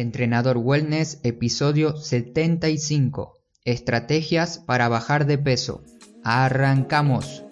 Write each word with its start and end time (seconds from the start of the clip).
Entrenador 0.00 0.56
Wellness, 0.56 1.20
episodio 1.24 1.94
75. 1.94 3.38
Estrategias 3.66 4.56
para 4.56 4.88
bajar 4.88 5.26
de 5.26 5.36
peso. 5.36 5.82
Arrancamos. 6.24 7.44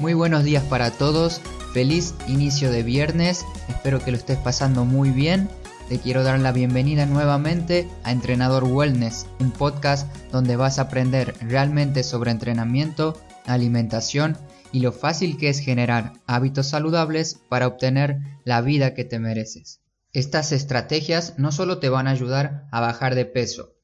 Muy 0.00 0.12
buenos 0.14 0.42
días 0.42 0.64
para 0.64 0.90
todos, 0.90 1.40
feliz 1.72 2.16
inicio 2.26 2.72
de 2.72 2.82
viernes, 2.82 3.44
espero 3.68 4.00
que 4.00 4.10
lo 4.10 4.16
estés 4.16 4.38
pasando 4.38 4.84
muy 4.84 5.10
bien. 5.10 5.48
Te 5.88 5.98
quiero 5.98 6.22
dar 6.22 6.40
la 6.40 6.52
bienvenida 6.52 7.04
nuevamente 7.04 7.88
a 8.04 8.12
Entrenador 8.12 8.64
Wellness, 8.64 9.26
un 9.38 9.50
podcast 9.50 10.10
donde 10.32 10.56
vas 10.56 10.78
a 10.78 10.82
aprender 10.82 11.34
realmente 11.40 12.02
sobre 12.02 12.30
entrenamiento, 12.30 13.20
alimentación 13.44 14.38
y 14.72 14.80
lo 14.80 14.92
fácil 14.92 15.36
que 15.36 15.50
es 15.50 15.58
generar 15.58 16.14
hábitos 16.26 16.68
saludables 16.68 17.38
para 17.50 17.66
obtener 17.66 18.18
la 18.44 18.62
vida 18.62 18.94
que 18.94 19.04
te 19.04 19.18
mereces. 19.18 19.82
Estas 20.12 20.52
estrategias 20.52 21.34
no 21.38 21.52
solo 21.52 21.78
te 21.78 21.90
van 21.90 22.08
a 22.08 22.12
ayudar 22.12 22.66
a 22.72 22.80
bajar 22.80 23.14
de 23.14 23.26
peso, 23.26 23.74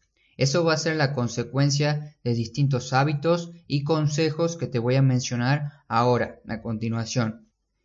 eso 0.40 0.64
va 0.64 0.72
a 0.72 0.78
ser 0.78 0.96
la 0.96 1.12
consecuencia 1.12 2.16
de 2.24 2.32
distintos 2.32 2.94
hábitos 2.94 3.52
y 3.66 3.84
consejos 3.84 4.56
que 4.56 4.66
te 4.66 4.78
voy 4.78 4.94
a 4.94 5.02
mencionar 5.02 5.84
ahora, 5.86 6.40
a 6.48 6.62
continuación. 6.62 7.39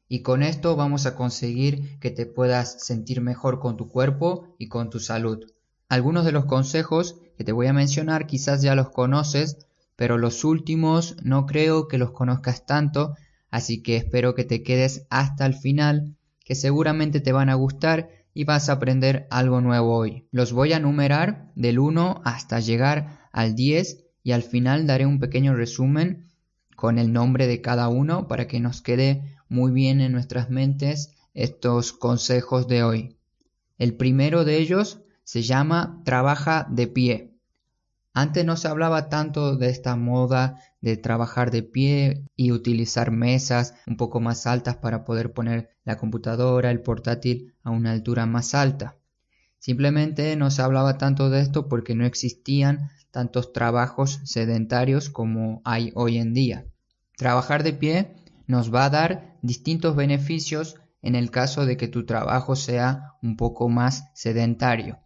Y 0.08 0.22
con 0.22 0.44
esto 0.44 0.76
vamos 0.76 1.06
a 1.06 1.16
conseguir 1.16 2.00
que 2.00 2.12
te 2.12 2.26
puedas 2.26 2.86
sentir 2.86 3.22
mejor 3.22 3.60
con 3.60 3.78
tu 3.78 3.90
cuerpo 3.90 4.56
y 4.60 4.68
con 4.68 4.90
tu 4.90 5.00
salud. 5.00 5.46
Algunos 5.90 6.26
de 6.26 6.32
los 6.32 6.46
consejos 6.46 7.20
que 7.38 7.44
te 7.44 7.52
voy 7.52 7.68
a 7.68 7.74
mencionar 7.74 8.28
quizás 8.28 8.62
ya 8.62 8.76
los 8.76 8.90
conoces, 8.90 9.68
pero 9.96 10.18
los 10.18 10.44
últimos 10.44 11.16
no 11.24 11.46
creo 11.46 11.88
que 11.88 11.98
los 11.98 12.12
conozcas 12.12 12.66
tanto, 12.66 13.16
así 13.50 13.82
que 13.82 13.96
espero 13.96 14.36
que 14.36 14.44
te 14.44 14.62
quedes 14.62 15.06
hasta 15.10 15.46
el 15.46 15.54
final, 15.54 16.16
que 16.44 16.56
seguramente 16.56 17.20
te 17.20 17.32
van 17.32 17.50
a 17.50 17.56
gustar 17.56 18.10
y 18.34 18.44
vas 18.44 18.70
a 18.70 18.74
aprender 18.74 19.28
algo 19.32 19.62
nuevo 19.62 19.96
hoy. 19.96 20.28
Los 20.32 20.54
voy 20.54 20.74
a 20.74 20.80
numerar 20.80 21.52
del 21.56 21.80
1 21.80 22.22
hasta 22.26 22.60
llegar 22.60 23.30
al 23.32 23.56
10 23.56 24.06
y 24.24 24.34
al 24.34 24.44
final 24.44 24.86
daré 24.86 25.06
un 25.06 25.20
pequeño 25.20 25.56
resumen 25.56 26.28
con 26.76 27.00
el 27.00 27.14
nombre 27.14 27.48
de 27.48 27.62
cada 27.62 27.88
uno 27.88 28.28
para 28.28 28.48
que 28.48 28.60
nos 28.60 28.82
quede 28.82 29.35
muy 29.50 29.72
bien 29.72 30.02
en 30.02 30.12
nuestras 30.12 30.50
mentes 30.50 31.12
estos 31.34 31.94
consejos 31.94 32.68
de 32.68 32.84
hoy. 32.84 33.18
El 33.78 33.96
primero 33.96 34.46
de 34.46 34.58
ellos 34.58 35.02
se 35.24 35.42
llama 35.42 36.02
trabaja 36.06 36.68
de 36.70 36.88
pie. 36.88 37.36
Antes 38.14 38.46
no 38.46 38.56
se 38.56 38.70
hablaba 38.70 39.10
tanto 39.10 39.58
de 39.58 39.70
esta 39.70 39.98
moda 39.98 40.62
de 40.80 40.96
trabajar 40.96 41.52
de 41.52 41.64
pie 41.64 42.24
y 42.38 42.54
utilizar 42.54 43.12
mesas 43.12 43.74
un 43.88 43.98
poco 43.98 44.22
más 44.22 44.48
altas 44.48 44.78
para 44.78 45.04
poder 45.04 45.34
poner 45.34 45.70
la 45.84 45.98
computadora, 45.98 46.72
el 46.72 46.82
portátil 46.82 47.54
a 47.64 47.72
una 47.72 47.92
altura 47.92 48.26
más 48.26 48.56
alta. 48.56 48.96
Simplemente 49.60 50.36
no 50.38 50.52
se 50.52 50.62
hablaba 50.62 50.98
tanto 50.98 51.30
de 51.30 51.42
esto 51.42 51.68
porque 51.68 51.96
no 51.96 52.06
existían 52.06 52.92
tantos 53.12 53.52
trabajos 53.52 54.22
sedentarios 54.24 55.10
como 55.10 55.62
hay 55.66 55.92
hoy 55.96 56.18
en 56.18 56.34
día. 56.34 56.66
Trabajar 57.18 57.64
de 57.64 57.74
pie 57.74 58.16
nos 58.48 58.74
va 58.74 58.86
a 58.86 58.90
dar 58.90 59.38
distintos 59.42 59.96
beneficios 59.96 60.76
en 61.02 61.16
el 61.16 61.32
caso 61.32 61.66
de 61.66 61.78
que 61.78 61.88
tu 61.88 62.06
trabajo 62.06 62.56
sea 62.56 63.14
un 63.22 63.38
poco 63.38 63.70
más 63.70 64.10
sedentario. 64.14 65.00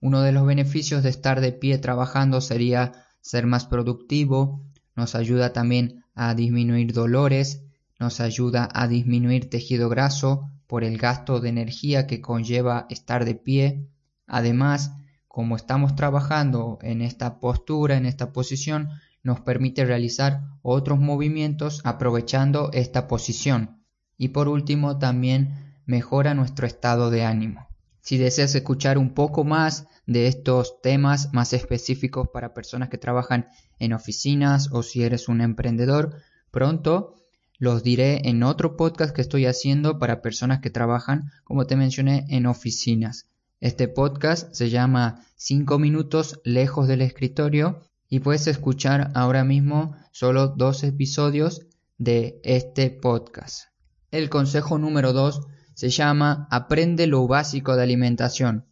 Uno 0.00 0.20
de 0.22 0.32
los 0.32 0.46
beneficios 0.46 1.02
de 1.02 1.10
estar 1.10 1.40
de 1.40 1.52
pie 1.52 1.78
trabajando 1.78 2.40
sería 2.40 2.92
ser 3.20 3.46
más 3.46 3.66
productivo, 3.66 4.64
nos 4.94 5.14
ayuda 5.14 5.52
también 5.52 6.04
a 6.14 6.34
disminuir 6.34 6.92
dolores, 6.92 7.62
nos 7.98 8.20
ayuda 8.20 8.68
a 8.72 8.88
disminuir 8.88 9.48
tejido 9.48 9.88
graso 9.88 10.50
por 10.66 10.84
el 10.84 10.98
gasto 10.98 11.40
de 11.40 11.48
energía 11.50 12.06
que 12.06 12.20
conlleva 12.20 12.86
estar 12.90 13.24
de 13.24 13.34
pie. 13.34 13.86
Además, 14.26 14.92
como 15.28 15.56
estamos 15.56 15.94
trabajando 15.94 16.78
en 16.82 17.00
esta 17.00 17.38
postura, 17.40 17.96
en 17.96 18.06
esta 18.06 18.32
posición, 18.32 18.90
nos 19.22 19.40
permite 19.40 19.84
realizar 19.84 20.40
otros 20.62 20.98
movimientos 20.98 21.80
aprovechando 21.84 22.70
esta 22.72 23.08
posición. 23.08 23.82
Y 24.16 24.28
por 24.28 24.48
último, 24.48 24.98
también 24.98 25.74
mejora 25.86 26.34
nuestro 26.34 26.66
estado 26.66 27.10
de 27.10 27.24
ánimo. 27.24 27.68
Si 28.00 28.18
deseas 28.18 28.54
escuchar 28.54 28.98
un 28.98 29.14
poco 29.14 29.44
más 29.44 29.86
de 30.06 30.26
estos 30.26 30.80
temas 30.82 31.32
más 31.32 31.52
específicos 31.52 32.28
para 32.32 32.52
personas 32.52 32.88
que 32.88 32.98
trabajan 32.98 33.46
en 33.78 33.92
oficinas 33.92 34.70
o 34.72 34.82
si 34.82 35.04
eres 35.04 35.28
un 35.28 35.40
emprendedor, 35.40 36.16
pronto 36.50 37.14
los 37.58 37.84
diré 37.84 38.28
en 38.28 38.42
otro 38.42 38.76
podcast 38.76 39.14
que 39.14 39.22
estoy 39.22 39.46
haciendo 39.46 40.00
para 40.00 40.20
personas 40.20 40.58
que 40.58 40.70
trabajan, 40.70 41.30
como 41.44 41.66
te 41.66 41.76
mencioné, 41.76 42.26
en 42.28 42.46
oficinas. 42.46 43.28
Este 43.60 43.86
podcast 43.86 44.52
se 44.52 44.68
llama 44.68 45.24
5 45.36 45.78
minutos 45.78 46.40
lejos 46.42 46.88
del 46.88 47.02
escritorio 47.02 47.82
y 48.12 48.20
puedes 48.20 48.46
escuchar 48.46 49.10
ahora 49.14 49.42
mismo 49.42 49.96
solo 50.10 50.48
dos 50.48 50.84
episodios 50.84 51.62
de 51.96 52.42
este 52.44 52.90
podcast. 52.90 53.68
El 54.10 54.28
consejo 54.28 54.76
número 54.76 55.14
2 55.14 55.40
se 55.72 55.88
llama 55.88 56.46
Aprende 56.50 57.06
lo 57.06 57.26
básico 57.26 57.74
de 57.74 57.84
alimentación. 57.84 58.66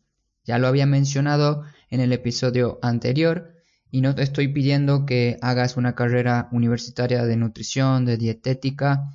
Ya 0.44 0.58
lo 0.58 0.68
había 0.68 0.84
mencionado 0.84 1.62
en 1.88 2.00
el 2.00 2.12
episodio 2.12 2.78
anterior 2.82 3.54
y 3.90 4.02
no 4.02 4.14
te 4.14 4.24
estoy 4.24 4.48
pidiendo 4.48 5.06
que 5.06 5.38
hagas 5.40 5.78
una 5.78 5.94
carrera 5.94 6.50
universitaria 6.52 7.24
de 7.24 7.36
nutrición, 7.38 8.04
de 8.04 8.18
dietética, 8.18 9.08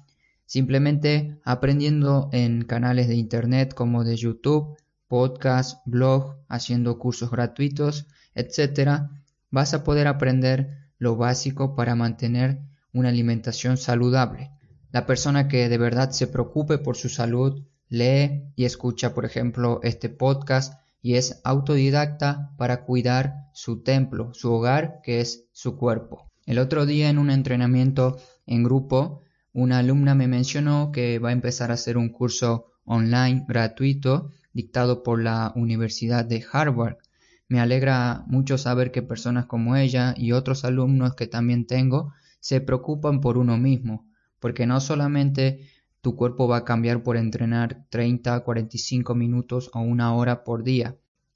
simplemente 0.47 1.39
aprendiendo 1.43 2.29
en 2.31 2.63
canales 2.63 3.07
de 3.07 3.13
internet 3.13 3.75
como 3.75 4.03
de 4.03 4.15
YouTube, 4.15 4.75
podcast, 5.07 5.83
blog, 5.85 6.37
haciendo 6.49 6.97
cursos 6.97 7.29
gratuitos, 7.29 8.07
etc., 8.33 9.03
vas 9.51 9.73
a 9.73 9.83
poder 9.83 10.07
aprender 10.07 10.91
lo 10.97 11.15
básico 11.15 11.75
para 11.75 11.95
mantener 11.95 12.61
una 12.93 13.09
alimentación 13.09 13.77
saludable. 13.77 14.51
La 14.91 15.05
persona 15.05 15.47
que 15.47 15.67
de 15.69 15.77
verdad 15.77 16.11
se 16.11 16.27
preocupe 16.27 16.77
por 16.77 16.95
su 16.95 17.09
salud 17.09 17.63
lee 17.89 18.51
y 18.55 18.65
escucha, 18.65 19.13
por 19.13 19.25
ejemplo, 19.25 19.79
este 19.83 20.09
podcast 20.09 20.73
y 21.01 21.15
es 21.15 21.41
autodidacta 21.43 22.53
para 22.57 22.83
cuidar 22.83 23.49
su 23.53 23.83
templo, 23.83 24.33
su 24.33 24.51
hogar, 24.51 25.01
que 25.03 25.21
es 25.21 25.47
su 25.51 25.77
cuerpo. 25.77 26.31
El 26.45 26.59
otro 26.59 26.85
día 26.85 27.09
en 27.09 27.17
un 27.17 27.29
entrenamiento 27.29 28.17
en 28.45 28.63
grupo, 28.63 29.21
una 29.53 29.79
alumna 29.79 30.15
me 30.15 30.27
mencionó 30.27 30.91
que 30.91 31.19
va 31.19 31.29
a 31.29 31.33
empezar 31.33 31.71
a 31.71 31.75
hacer 31.75 31.97
un 31.97 32.09
curso 32.09 32.67
online 32.85 33.45
gratuito 33.47 34.31
dictado 34.53 35.03
por 35.03 35.21
la 35.21 35.51
Universidad 35.55 36.25
de 36.25 36.45
Harvard. 36.51 36.97
Me 37.47 37.59
alegra 37.59 38.23
mucho 38.27 38.57
saber 38.57 38.91
que 38.91 39.03
personas 39.03 39.45
como 39.45 39.75
ella 39.75 40.15
y 40.17 40.31
otros 40.31 40.65
alumnos 40.65 41.15
que 41.15 41.27
también 41.27 41.67
tengo 41.67 42.13
se 42.39 42.59
preocupan 42.61 43.21
por 43.21 43.37
uno 43.37 43.57
mismo, 43.57 44.07
porque 44.39 44.65
no 44.65 44.79
solamente 44.79 45.69
tu 46.01 46.15
cuerpo 46.15 46.47
va 46.47 46.57
a 46.57 46.65
cambiar 46.65 47.03
por 47.03 47.17
entrenar 47.17 47.85
30, 47.89 48.39
45 48.41 49.15
minutos 49.15 49.69
o 49.73 49.79
una 49.79 50.13
hora 50.15 50.43
por 50.43 50.63
día. 50.63 50.95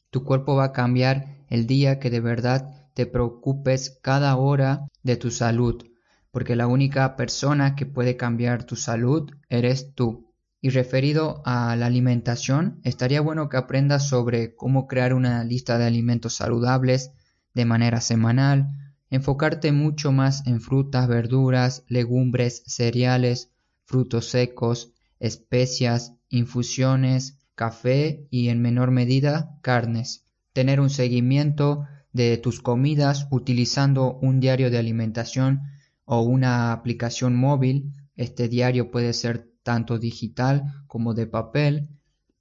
Tu 0.09 0.23
cuerpo 0.23 0.55
va 0.55 0.65
a 0.65 0.73
cambiar 0.73 1.45
el 1.47 1.67
día 1.67 1.99
que 1.99 2.09
de 2.09 2.19
verdad 2.19 2.89
te 2.93 3.05
preocupes 3.05 3.99
cada 4.01 4.35
hora 4.35 4.87
de 5.03 5.15
tu 5.15 5.31
salud, 5.31 5.83
porque 6.31 6.55
la 6.55 6.67
única 6.67 7.15
persona 7.15 7.75
que 7.75 7.85
puede 7.85 8.17
cambiar 8.17 8.63
tu 8.63 8.75
salud 8.75 9.31
eres 9.49 9.93
tú. 9.95 10.28
Y 10.61 10.69
referido 10.71 11.41
a 11.45 11.75
la 11.75 11.85
alimentación, 11.85 12.81
estaría 12.83 13.21
bueno 13.21 13.47
que 13.47 13.57
aprendas 13.57 14.09
sobre 14.09 14.55
cómo 14.55 14.87
crear 14.87 15.13
una 15.13 15.43
lista 15.43 15.77
de 15.77 15.85
alimentos 15.85 16.35
saludables 16.35 17.11
de 17.53 17.65
manera 17.65 18.01
semanal, 18.01 18.67
enfocarte 19.09 19.71
mucho 19.71 20.11
más 20.11 20.45
en 20.47 20.59
frutas, 20.59 21.07
verduras, 21.07 21.83
legumbres, 21.87 22.63
cereales, 22.65 23.51
frutos 23.85 24.29
secos, 24.29 24.91
especias, 25.19 26.13
infusiones, 26.29 27.39
café 27.55 28.27
y 28.29 28.49
en 28.49 28.61
menor 28.61 28.91
medida 28.91 29.57
carnes. 29.61 30.25
Tener 30.53 30.79
un 30.79 30.89
seguimiento 30.89 31.87
de 32.13 32.37
tus 32.37 32.61
comidas 32.61 33.27
utilizando 33.31 34.17
un 34.21 34.39
diario 34.39 34.69
de 34.69 34.77
alimentación 34.77 35.61
o 36.05 36.21
una 36.21 36.71
aplicación 36.71 37.35
móvil. 37.35 37.93
Este 38.15 38.47
diario 38.47 38.91
puede 38.91 39.13
ser 39.13 39.49
tanto 39.63 39.99
digital 39.99 40.83
como 40.87 41.13
de 41.13 41.27
papel. 41.27 41.89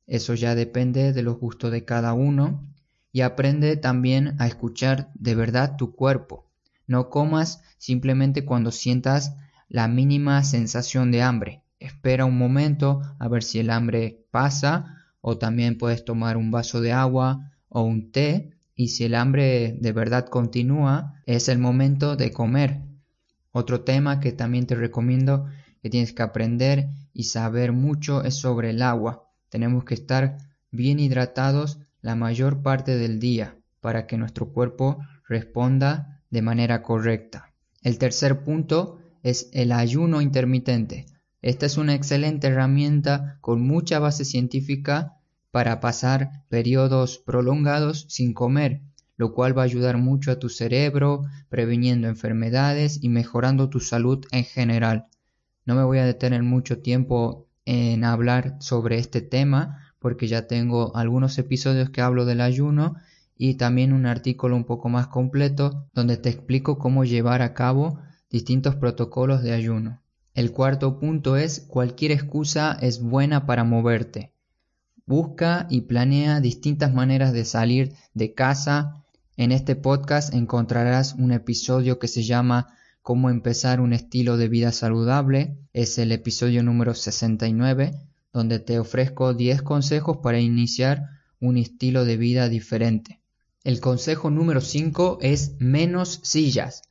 Eso 0.07 0.35
ya 0.35 0.55
depende 0.55 1.13
de 1.13 1.23
los 1.23 1.39
gustos 1.39 1.71
de 1.73 1.85
cada 1.85 2.13
uno. 2.13 2.67
Y 3.13 3.23
aprende 3.23 3.77
también 3.77 4.37
a 4.39 4.47
escuchar 4.47 5.11
de 5.15 5.35
verdad 5.35 5.77
tu 5.77 5.95
cuerpo. 5.95 6.49
No 6.87 7.11
comas 7.11 7.63
simplemente 7.79 8.45
cuando 8.45 8.71
sientas 8.71 9.35
la 9.69 9.89
mínima 9.89 10.43
sensación 10.45 11.11
de 11.11 11.23
hambre. 11.23 11.63
Espera 11.81 12.25
un 12.25 12.37
momento 12.37 13.03
a 13.19 13.29
ver 13.29 13.43
si 13.43 13.59
el 13.59 13.71
hambre 13.71 14.25
pasa 14.31 15.05
o 15.21 15.39
también 15.39 15.79
puedes 15.79 16.05
tomar 16.05 16.37
un 16.37 16.51
vaso 16.51 16.81
de 16.81 16.93
agua 16.93 17.53
o 17.69 17.83
un 17.83 18.11
té 18.11 18.59
y 18.75 18.89
si 18.89 19.05
el 19.05 19.15
hambre 19.15 19.77
de 19.81 19.93
verdad 19.93 20.27
continúa 20.27 21.21
es 21.27 21.49
el 21.49 21.59
momento 21.59 22.17
de 22.17 22.33
comer. 22.33 22.81
Otro 23.53 23.83
tema 23.83 24.21
que 24.21 24.33
también 24.33 24.67
te 24.67 24.75
recomiendo 24.75 25.47
que 25.83 25.91
tienes 25.91 26.13
que 26.13 26.23
aprender 26.23 26.89
y 27.19 27.25
saber 27.25 27.73
mucho 27.73 28.23
es 28.23 28.37
sobre 28.37 28.71
el 28.71 28.81
agua. 28.81 29.29
Tenemos 29.49 29.83
que 29.83 29.95
estar 29.95 30.39
bien 30.71 31.01
hidratados 31.01 31.81
la 32.01 32.15
mayor 32.15 32.63
parte 32.63 32.97
del 32.97 33.19
día 33.19 33.57
para 33.81 34.07
que 34.07 34.17
nuestro 34.17 34.53
cuerpo 34.53 34.99
responda 35.29 36.23
de 36.31 36.43
manera 36.43 36.81
correcta. 36.81 37.53
El 37.83 37.99
tercer 37.99 38.45
punto 38.45 39.01
es 39.25 39.51
el 39.53 39.73
ayuno 39.73 40.21
intermitente. 40.21 41.07
Esta 41.43 41.67
es 41.67 41.77
una 41.77 41.97
excelente 41.97 42.47
herramienta 42.47 43.39
con 43.41 43.67
mucha 43.67 43.99
base 43.99 44.25
científica 44.25 45.17
para 45.51 45.81
pasar 45.81 46.45
periodos 46.49 47.19
prolongados 47.19 48.07
sin 48.09 48.33
comer, 48.33 48.81
lo 49.17 49.35
cual 49.35 49.59
va 49.59 49.63
a 49.63 49.65
ayudar 49.65 49.97
mucho 49.97 50.31
a 50.31 50.39
tu 50.39 50.49
cerebro, 50.49 51.25
previniendo 51.49 52.07
enfermedades 52.07 53.03
y 53.03 53.09
mejorando 53.09 53.71
tu 53.71 53.81
salud 53.81 54.25
en 54.31 54.45
general. 54.45 55.09
No 55.69 55.75
me 55.75 55.85
voy 55.85 55.99
a 55.99 56.07
detener 56.07 56.43
mucho 56.43 56.79
tiempo 56.79 57.47
en 57.67 58.03
hablar 58.03 58.57
sobre 58.59 58.97
este 58.97 59.21
tema 59.21 59.93
porque 59.99 60.27
ya 60.27 60.47
tengo 60.47 60.97
algunos 60.97 61.37
episodios 61.37 61.91
que 61.91 62.01
hablo 62.01 62.25
del 62.25 62.41
ayuno 62.41 62.95
y 63.37 63.57
también 63.57 63.93
un 63.93 64.07
artículo 64.07 64.57
un 64.57 64.65
poco 64.65 64.89
más 64.89 65.09
completo 65.09 65.87
donde 65.93 66.17
te 66.17 66.31
explico 66.31 66.79
cómo 66.79 67.05
llevar 67.05 67.43
a 67.43 67.53
cabo 67.53 67.99
distintos 68.31 68.77
protocolos 68.77 69.43
de 69.43 69.53
ayuno. 69.53 70.01
El 70.33 70.53
cuarto 70.53 70.99
punto 70.99 71.37
es 71.37 71.61
cualquier 71.61 72.13
excusa 72.13 72.79
es 72.81 73.03
buena 73.03 73.45
para 73.45 73.65
moverte. 73.65 74.33
Busca 75.05 75.67
y 75.69 75.83
planea 75.83 76.41
distintas 76.41 76.95
maneras 76.95 77.35
de 77.35 77.45
salir 77.45 77.93
de 78.15 78.33
casa. 78.33 79.05
En 79.37 79.53
este 79.53 79.77
podcast 79.77 80.33
encontrarás 80.33 81.13
un 81.13 81.31
episodio 81.31 81.99
que 81.99 82.09
se 82.09 82.23
llama 82.23 82.69
Cómo 83.09 83.31
empezar 83.31 83.81
un 83.81 83.95
estilo 83.95 84.37
de 84.37 84.49
vida 84.49 84.71
saludable. 84.71 85.57
Es 85.73 85.97
el 85.97 86.13
episodio 86.13 86.63
número 86.63 86.93
69, 86.93 87.95
donde 88.35 88.59
te 88.59 88.79
ofrezco 88.79 89.33
10 89.33 89.63
consejos 89.63 90.19
para 90.19 90.41
iniciar 90.41 91.07
un 91.41 91.57
estilo 91.57 92.05
de 92.05 92.19
vida 92.19 92.51
diferente. 92.51 93.23
El 93.65 93.81
consejo 93.81 94.29
número 94.29 94.61
5 94.61 95.21
es 95.23 95.55
menos 95.59 96.21
sillas. 96.23 96.83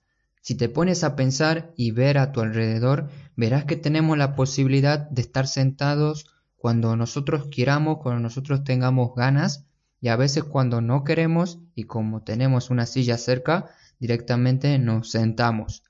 Si 0.42 0.56
te 0.56 0.69
pones 0.69 1.04
a 1.04 1.16
pensar 1.16 1.72
y 1.78 1.92
ver 1.92 2.18
a 2.18 2.31
tu 2.31 2.42
alrededor, 2.42 3.10
verás 3.36 3.66
que 3.66 3.75
tenemos 3.75 4.18
la 4.18 4.34
posibilidad 4.34 5.08
de 5.12 5.22
estar 5.22 5.46
sentados 5.46 6.25
cuando 6.56 6.96
nosotros 6.96 7.46
queramos, 7.52 8.00
cuando 8.00 8.22
nosotros 8.22 8.63
tengamos 8.63 9.13
ganas, 9.16 9.68
y 10.02 10.08
a 10.08 10.16
veces 10.16 10.44
cuando 10.44 10.81
no 10.81 11.04
queremos 11.04 11.60
y 11.75 11.84
como 11.84 12.24
tenemos 12.24 12.72
una 12.72 12.88
silla 12.88 13.20
cerca, 13.20 13.70
directamente 14.00 14.80
nos 14.80 15.12
sentamos. 15.12 15.84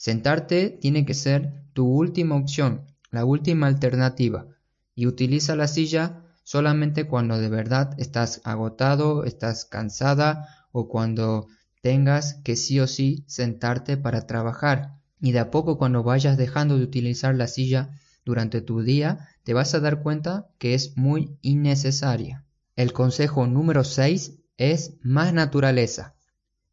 Sentarte 0.00 0.70
tiene 0.70 1.04
que 1.04 1.12
ser 1.12 1.52
tu 1.74 1.86
última 1.86 2.34
opción, 2.34 2.86
la 3.10 3.26
última 3.26 3.66
alternativa, 3.66 4.46
y 4.94 5.06
utiliza 5.06 5.56
la 5.56 5.68
silla 5.68 6.22
solamente 6.42 7.06
cuando 7.06 7.38
de 7.38 7.50
verdad 7.50 7.94
estás 7.98 8.40
agotado, 8.44 9.24
estás 9.24 9.66
cansada 9.66 10.48
o 10.72 10.88
cuando 10.88 11.48
tengas 11.82 12.36
que 12.44 12.56
sí 12.56 12.80
o 12.80 12.86
sí 12.86 13.24
sentarte 13.26 13.98
para 13.98 14.26
trabajar. 14.26 14.94
Y 15.20 15.32
de 15.32 15.40
a 15.40 15.50
poco 15.50 15.76
cuando 15.76 16.02
vayas 16.02 16.38
dejando 16.38 16.78
de 16.78 16.84
utilizar 16.84 17.34
la 17.34 17.46
silla 17.46 17.90
durante 18.24 18.62
tu 18.62 18.80
día, 18.80 19.28
te 19.44 19.52
vas 19.52 19.74
a 19.74 19.80
dar 19.80 20.02
cuenta 20.02 20.48
que 20.56 20.72
es 20.72 20.96
muy 20.96 21.36
innecesaria. 21.42 22.46
El 22.74 22.94
consejo 22.94 23.46
número 23.46 23.84
6 23.84 24.38
es 24.56 24.94
más 25.02 25.34
naturaleza. 25.34 26.14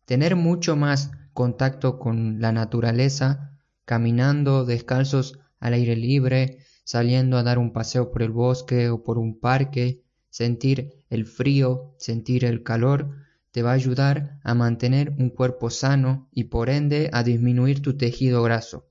Tener 0.05 0.37
mucho 0.37 0.77
más 0.77 1.11
contacto 1.37 1.99
con 1.99 2.41
la 2.41 2.51
naturaleza, 2.51 3.51
caminando 3.85 4.65
descalzos 4.65 5.37
al 5.59 5.73
aire 5.73 5.95
libre, 5.95 6.57
saliendo 6.83 7.37
a 7.37 7.43
dar 7.43 7.59
un 7.59 7.73
paseo 7.73 8.11
por 8.11 8.23
el 8.23 8.31
bosque 8.31 8.89
o 8.89 9.03
por 9.03 9.19
un 9.19 9.39
parque, 9.39 10.01
sentir 10.31 11.03
el 11.11 11.27
frío, 11.27 11.93
sentir 11.99 12.43
el 12.43 12.63
calor, 12.63 13.11
te 13.51 13.61
va 13.61 13.69
a 13.69 13.75
ayudar 13.75 14.39
a 14.43 14.55
mantener 14.55 15.11
un 15.19 15.29
cuerpo 15.29 15.69
sano 15.69 16.27
y 16.31 16.45
por 16.45 16.71
ende 16.71 17.11
a 17.13 17.21
disminuir 17.21 17.83
tu 17.83 17.97
tejido 17.97 18.41
graso. 18.41 18.87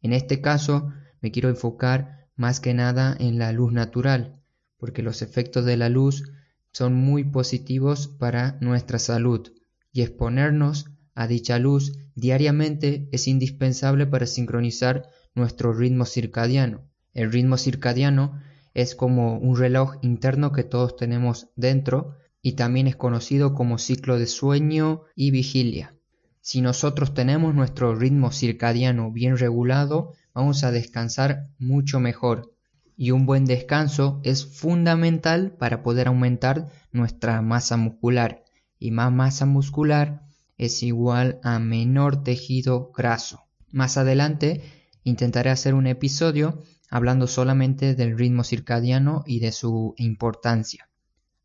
En 0.00 0.12
este 0.12 0.40
caso 0.40 0.92
me 1.20 1.32
quiero 1.32 1.48
enfocar 1.48 2.28
más 2.36 2.60
que 2.60 2.72
nada 2.72 3.16
en 3.18 3.36
la 3.36 3.50
luz 3.50 3.72
natural, 3.72 4.40
porque 4.76 5.02
los 5.02 5.22
efectos 5.22 5.64
de 5.64 5.76
la 5.76 5.88
luz 5.88 6.22
son 6.70 6.94
muy 6.94 7.24
positivos 7.24 8.06
para 8.06 8.58
nuestra 8.60 9.00
salud 9.00 9.50
y 9.92 10.02
exponernos 10.02 10.86
a 11.20 11.26
dicha 11.26 11.58
luz 11.58 11.98
diariamente 12.14 13.06
es 13.12 13.28
indispensable 13.28 14.06
para 14.06 14.24
sincronizar 14.24 15.10
nuestro 15.34 15.74
ritmo 15.74 16.06
circadiano. 16.06 16.88
El 17.12 17.30
ritmo 17.30 17.58
circadiano 17.58 18.40
es 18.72 18.94
como 18.94 19.36
un 19.36 19.54
reloj 19.54 19.96
interno 20.00 20.50
que 20.50 20.64
todos 20.64 20.96
tenemos 20.96 21.48
dentro 21.56 22.16
y 22.40 22.52
también 22.52 22.86
es 22.86 22.96
conocido 22.96 23.52
como 23.52 23.76
ciclo 23.76 24.18
de 24.18 24.26
sueño 24.26 25.02
y 25.14 25.30
vigilia. 25.30 25.94
Si 26.40 26.62
nosotros 26.62 27.12
tenemos 27.12 27.54
nuestro 27.54 27.94
ritmo 27.94 28.32
circadiano 28.32 29.12
bien 29.12 29.36
regulado, 29.36 30.14
vamos 30.32 30.64
a 30.64 30.70
descansar 30.70 31.48
mucho 31.58 32.00
mejor. 32.00 32.54
Y 32.96 33.10
un 33.10 33.26
buen 33.26 33.44
descanso 33.44 34.22
es 34.24 34.46
fundamental 34.46 35.52
para 35.52 35.82
poder 35.82 36.08
aumentar 36.08 36.68
nuestra 36.92 37.42
masa 37.42 37.76
muscular. 37.76 38.42
Y 38.78 38.90
más 38.90 39.12
masa 39.12 39.44
muscular 39.44 40.29
es 40.60 40.82
igual 40.82 41.40
a 41.42 41.58
menor 41.58 42.22
tejido 42.22 42.92
graso. 42.94 43.46
Más 43.72 43.96
adelante 43.96 44.60
intentaré 45.04 45.48
hacer 45.48 45.72
un 45.72 45.86
episodio 45.86 46.62
hablando 46.90 47.26
solamente 47.26 47.94
del 47.94 48.18
ritmo 48.18 48.44
circadiano 48.44 49.24
y 49.26 49.40
de 49.40 49.52
su 49.52 49.94
importancia. 49.96 50.90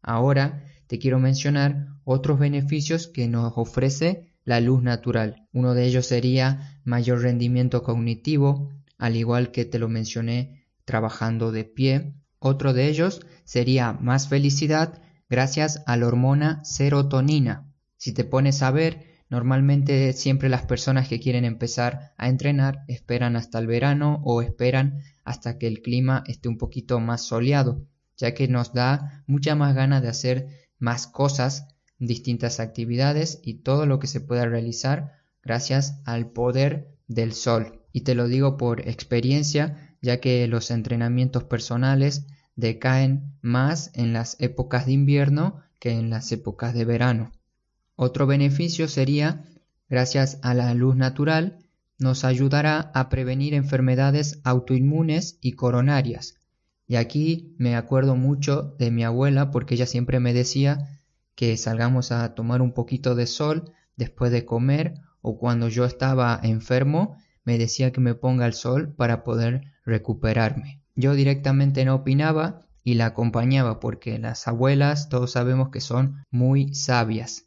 Ahora 0.01 0.65
te 0.87 0.99
quiero 0.99 1.17
mencionar 1.17 1.87
otros 2.03 2.39
beneficios 2.39 3.07
que 3.07 3.29
nos 3.29 3.53
ofrece 3.55 4.33
la 4.43 4.59
luz 4.59 4.83
natural. 4.83 5.47
Uno 5.53 5.73
de 5.75 5.85
ellos 5.85 6.07
sería 6.07 6.81
mayor 6.83 7.21
rendimiento 7.21 7.83
cognitivo, 7.83 8.69
al 8.97 9.15
igual 9.15 9.51
que 9.51 9.63
te 9.63 9.79
lo 9.79 9.87
mencioné 9.87 10.65
trabajando 10.83 11.53
de 11.53 11.63
pie. 11.63 12.15
Otro 12.39 12.73
de 12.73 12.89
ellos 12.89 13.21
sería 13.45 13.93
más 13.93 14.27
felicidad 14.27 15.01
gracias 15.29 15.83
a 15.85 15.95
la 15.95 16.05
hormona 16.07 16.65
serotonina. 16.65 17.71
Si 18.05 18.13
te 18.13 18.23
pones 18.23 18.61
a 18.61 18.69
ver, 18.69 19.03
normalmente 19.31 20.13
siempre 20.13 20.47
las 20.47 20.67
personas 20.67 21.07
que 21.07 21.19
quieren 21.19 21.43
empezar 21.43 22.13
a 22.17 22.29
entrenar 22.29 22.83
esperan 22.87 23.35
hasta 23.35 23.57
el 23.57 23.65
verano 23.65 24.21
o 24.23 24.43
esperan 24.43 25.01
hasta 25.23 25.57
que 25.57 25.65
el 25.65 25.81
clima 25.81 26.23
esté 26.27 26.47
un 26.47 26.59
poquito 26.59 26.99
más 26.99 27.23
soleado, 27.23 27.83
ya 28.15 28.35
que 28.35 28.47
nos 28.47 28.73
da 28.73 29.23
mucha 29.25 29.55
más 29.55 29.73
ganas 29.73 30.03
de 30.03 30.09
hacer 30.09 30.67
más 30.77 31.07
cosas, 31.07 31.67
distintas 31.97 32.59
actividades 32.59 33.39
y 33.41 33.63
todo 33.63 33.87
lo 33.87 33.97
que 33.97 34.05
se 34.05 34.21
pueda 34.21 34.45
realizar 34.45 35.13
gracias 35.41 35.99
al 36.05 36.29
poder 36.29 36.95
del 37.07 37.33
sol. 37.33 37.81
Y 37.91 38.01
te 38.01 38.13
lo 38.13 38.27
digo 38.27 38.55
por 38.55 38.87
experiencia, 38.87 39.97
ya 40.03 40.19
que 40.19 40.47
los 40.47 40.69
entrenamientos 40.69 41.45
personales 41.45 42.27
decaen 42.55 43.33
más 43.41 43.89
en 43.95 44.13
las 44.13 44.39
épocas 44.39 44.85
de 44.85 44.91
invierno 44.91 45.63
que 45.79 45.89
en 45.89 46.11
las 46.11 46.31
épocas 46.31 46.75
de 46.75 46.85
verano. 46.85 47.31
Otro 47.95 48.27
beneficio 48.27 48.87
sería, 48.87 49.45
gracias 49.89 50.39
a 50.41 50.53
la 50.53 50.73
luz 50.73 50.95
natural, 50.95 51.59
nos 51.97 52.25
ayudará 52.25 52.91
a 52.93 53.09
prevenir 53.09 53.53
enfermedades 53.53 54.41
autoinmunes 54.43 55.37
y 55.41 55.53
coronarias, 55.53 56.35
y 56.87 56.97
aquí 56.97 57.55
me 57.57 57.75
acuerdo 57.75 58.15
mucho 58.15 58.75
de 58.77 58.91
mi 58.91 59.03
abuela 59.03 59.49
porque 59.49 59.75
ella 59.75 59.87
siempre 59.87 60.19
me 60.19 60.33
decía 60.33 60.99
que 61.35 61.57
salgamos 61.57 62.11
a 62.11 62.35
tomar 62.35 62.61
un 62.61 62.73
poquito 62.73 63.15
de 63.15 63.27
sol 63.27 63.71
después 63.95 64.31
de 64.31 64.45
comer 64.45 64.95
o 65.21 65.37
cuando 65.37 65.67
yo 65.69 65.85
estaba 65.85 66.39
enfermo 66.43 67.17
me 67.43 67.57
decía 67.57 67.91
que 67.91 68.01
me 68.01 68.13
ponga 68.13 68.45
el 68.45 68.53
sol 68.53 68.93
para 68.93 69.23
poder 69.23 69.73
recuperarme. 69.85 70.81
Yo 70.95 71.13
directamente 71.13 71.85
no 71.85 71.95
opinaba 71.95 72.61
y 72.83 72.93
la 72.95 73.07
acompañaba 73.07 73.79
porque 73.79 74.19
las 74.19 74.47
abuelas 74.47 75.09
todos 75.09 75.31
sabemos 75.31 75.69
que 75.69 75.81
son 75.81 76.23
muy 76.29 76.73
sabias. 76.75 77.44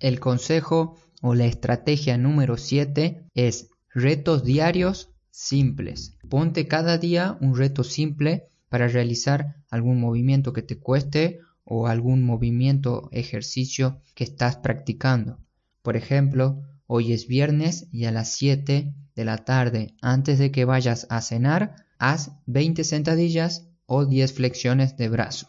El 0.00 0.18
consejo 0.18 0.96
o 1.20 1.34
la 1.34 1.44
estrategia 1.44 2.16
número 2.16 2.56
7 2.56 3.26
es 3.34 3.68
retos 3.92 4.44
diarios 4.44 5.10
simples. 5.30 6.16
Ponte 6.30 6.66
cada 6.66 6.96
día 6.96 7.36
un 7.42 7.54
reto 7.54 7.84
simple 7.84 8.46
para 8.70 8.88
realizar 8.88 9.56
algún 9.70 10.00
movimiento 10.00 10.54
que 10.54 10.62
te 10.62 10.78
cueste 10.78 11.40
o 11.64 11.86
algún 11.86 12.22
movimiento 12.22 13.10
ejercicio 13.12 14.00
que 14.14 14.24
estás 14.24 14.56
practicando. 14.56 15.38
Por 15.82 15.96
ejemplo, 15.96 16.62
hoy 16.86 17.12
es 17.12 17.26
viernes 17.26 17.86
y 17.92 18.06
a 18.06 18.10
las 18.10 18.32
7 18.32 18.94
de 19.14 19.24
la 19.24 19.44
tarde, 19.44 19.94
antes 20.00 20.38
de 20.38 20.50
que 20.50 20.64
vayas 20.64 21.06
a 21.10 21.20
cenar, 21.20 21.76
haz 21.98 22.32
20 22.46 22.84
sentadillas 22.84 23.68
o 23.84 24.06
10 24.06 24.32
flexiones 24.32 24.96
de 24.96 25.10
brazo. 25.10 25.48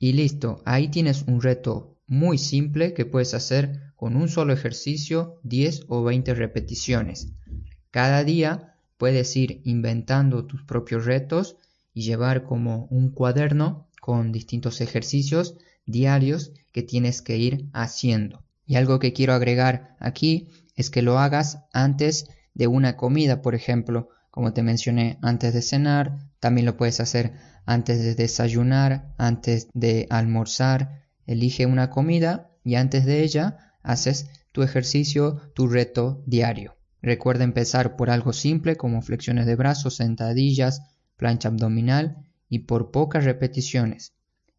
Y 0.00 0.14
listo, 0.14 0.62
ahí 0.64 0.88
tienes 0.88 1.22
un 1.22 1.40
reto 1.40 1.97
muy 2.08 2.38
simple 2.38 2.94
que 2.94 3.06
puedes 3.06 3.34
hacer 3.34 3.92
con 3.94 4.16
un 4.16 4.28
solo 4.28 4.52
ejercicio 4.52 5.38
10 5.44 5.84
o 5.88 6.02
20 6.02 6.34
repeticiones. 6.34 7.28
Cada 7.90 8.24
día 8.24 8.74
puedes 8.96 9.36
ir 9.36 9.60
inventando 9.64 10.46
tus 10.46 10.62
propios 10.64 11.04
retos 11.04 11.56
y 11.94 12.02
llevar 12.02 12.44
como 12.44 12.86
un 12.90 13.10
cuaderno 13.10 13.86
con 14.00 14.32
distintos 14.32 14.80
ejercicios 14.80 15.56
diarios 15.84 16.52
que 16.72 16.82
tienes 16.82 17.22
que 17.22 17.36
ir 17.36 17.66
haciendo. 17.72 18.44
Y 18.66 18.76
algo 18.76 18.98
que 18.98 19.12
quiero 19.12 19.32
agregar 19.32 19.96
aquí 19.98 20.48
es 20.76 20.90
que 20.90 21.02
lo 21.02 21.18
hagas 21.18 21.64
antes 21.72 22.28
de 22.54 22.66
una 22.66 22.96
comida, 22.96 23.42
por 23.42 23.54
ejemplo, 23.54 24.10
como 24.30 24.52
te 24.52 24.62
mencioné 24.62 25.18
antes 25.22 25.54
de 25.54 25.62
cenar, 25.62 26.18
también 26.40 26.66
lo 26.66 26.76
puedes 26.76 27.00
hacer 27.00 27.32
antes 27.66 27.98
de 27.98 28.14
desayunar, 28.14 29.14
antes 29.18 29.68
de 29.74 30.06
almorzar, 30.10 31.07
elige 31.28 31.66
una 31.66 31.90
comida 31.90 32.50
y 32.64 32.74
antes 32.74 33.04
de 33.04 33.22
ella 33.22 33.74
haces 33.82 34.28
tu 34.50 34.62
ejercicio, 34.62 35.36
tu 35.54 35.68
reto 35.68 36.24
diario. 36.26 36.76
Recuerda 37.00 37.44
empezar 37.44 37.94
por 37.94 38.10
algo 38.10 38.32
simple 38.32 38.76
como 38.76 39.02
flexiones 39.02 39.46
de 39.46 39.54
brazos, 39.54 39.96
sentadillas, 39.96 40.82
plancha 41.16 41.48
abdominal 41.48 42.16
y 42.48 42.60
por 42.60 42.90
pocas 42.90 43.24
repeticiones. 43.24 44.14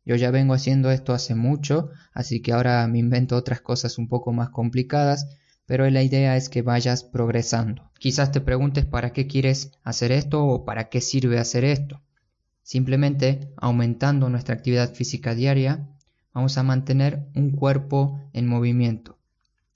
Yo 0.05 0.15
ya 0.15 0.31
vengo 0.31 0.53
haciendo 0.53 0.91
esto 0.91 1.13
hace 1.13 1.35
mucho, 1.35 1.89
así 2.13 2.41
que 2.41 2.53
ahora 2.53 2.87
me 2.87 2.99
invento 2.99 3.35
otras 3.35 3.61
cosas 3.61 3.97
un 3.97 4.07
poco 4.07 4.31
más 4.31 4.49
complicadas, 4.49 5.27
pero 5.65 5.89
la 5.89 6.01
idea 6.01 6.37
es 6.37 6.49
que 6.49 6.61
vayas 6.61 7.03
progresando. 7.03 7.91
Quizás 7.99 8.31
te 8.31 8.41
preguntes 8.41 8.85
para 8.85 9.11
qué 9.11 9.27
quieres 9.27 9.71
hacer 9.83 10.11
esto 10.11 10.45
o 10.45 10.65
para 10.65 10.89
qué 10.89 11.01
sirve 11.01 11.39
hacer 11.39 11.63
esto. 11.63 12.01
Simplemente 12.63 13.51
aumentando 13.57 14.29
nuestra 14.29 14.55
actividad 14.55 14.93
física 14.93 15.35
diaria, 15.35 15.89
vamos 16.33 16.57
a 16.57 16.63
mantener 16.63 17.27
un 17.35 17.51
cuerpo 17.51 18.19
en 18.33 18.47
movimiento. 18.47 19.17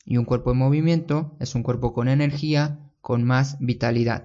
Y 0.05 0.17
un 0.17 0.25
cuerpo 0.25 0.51
en 0.51 0.57
movimiento 0.57 1.35
es 1.39 1.55
un 1.55 1.63
cuerpo 1.63 1.93
con 1.93 2.07
energía, 2.07 2.79
con 3.01 3.23
más 3.23 3.57
vitalidad. 3.59 4.23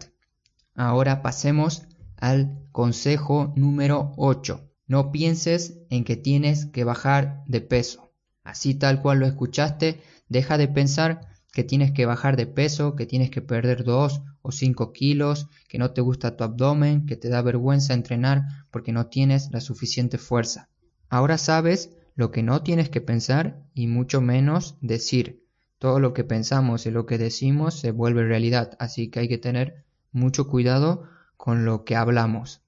Ahora 0.75 1.23
pasemos 1.23 1.83
al 2.17 2.59
consejo 2.73 3.53
número 3.57 4.13
8. 4.17 4.69
No 4.87 5.13
pienses 5.13 5.79
en 5.91 6.05
que 6.05 6.17
tienes 6.17 6.67
que 6.67 6.85
bajar 6.85 7.43
de 7.47 7.61
peso. 7.61 8.13
Así 8.43 8.75
tal 8.75 9.03
cual 9.03 9.19
lo 9.19 9.27
escuchaste, 9.27 10.01
deja 10.29 10.57
de 10.57 10.69
pensar 10.69 11.29
que 11.53 11.65
tienes 11.65 11.93
que 11.93 12.07
bajar 12.07 12.37
de 12.37 12.47
peso, 12.47 12.95
que 12.95 13.07
tienes 13.07 13.31
que 13.31 13.43
perder 13.43 13.85
2 13.85 14.23
o 14.43 14.53
5 14.53 14.93
kilos, 14.93 15.49
que 15.69 15.79
no 15.79 15.91
te 15.91 16.01
gusta 16.01 16.37
tu 16.37 16.45
abdomen, 16.45 17.07
que 17.07 17.17
te 17.17 17.29
da 17.29 17.43
vergüenza 17.43 17.95
entrenar 17.95 18.45
porque 18.71 18.93
no 18.93 19.09
tienes 19.09 19.51
la 19.51 19.61
suficiente 19.61 20.19
fuerza. 20.19 20.69
Ahora 21.09 21.39
sabes 21.39 21.91
lo 22.19 22.33
que 22.33 22.43
no 22.43 22.65
tienes 22.65 22.91
que 22.91 23.01
pensar 23.01 23.63
y 23.75 23.87
mucho 23.87 24.21
menos 24.21 24.77
decir. 24.81 25.47
Todo 25.79 26.01
lo 26.01 26.13
que 26.13 26.25
pensamos 26.25 26.85
y 26.85 26.91
lo 26.91 27.07
que 27.07 27.17
decimos 27.17 27.79
se 27.79 27.93
vuelve 27.93 28.25
realidad, 28.25 28.77
así 28.81 29.09
que 29.09 29.21
hay 29.21 29.29
que 29.29 29.39
tener 29.39 29.85
mucho 30.11 30.49
cuidado 30.49 31.05
con 31.37 31.65
lo 31.65 31.85
que 31.85 31.95
hablamos. 31.95 32.61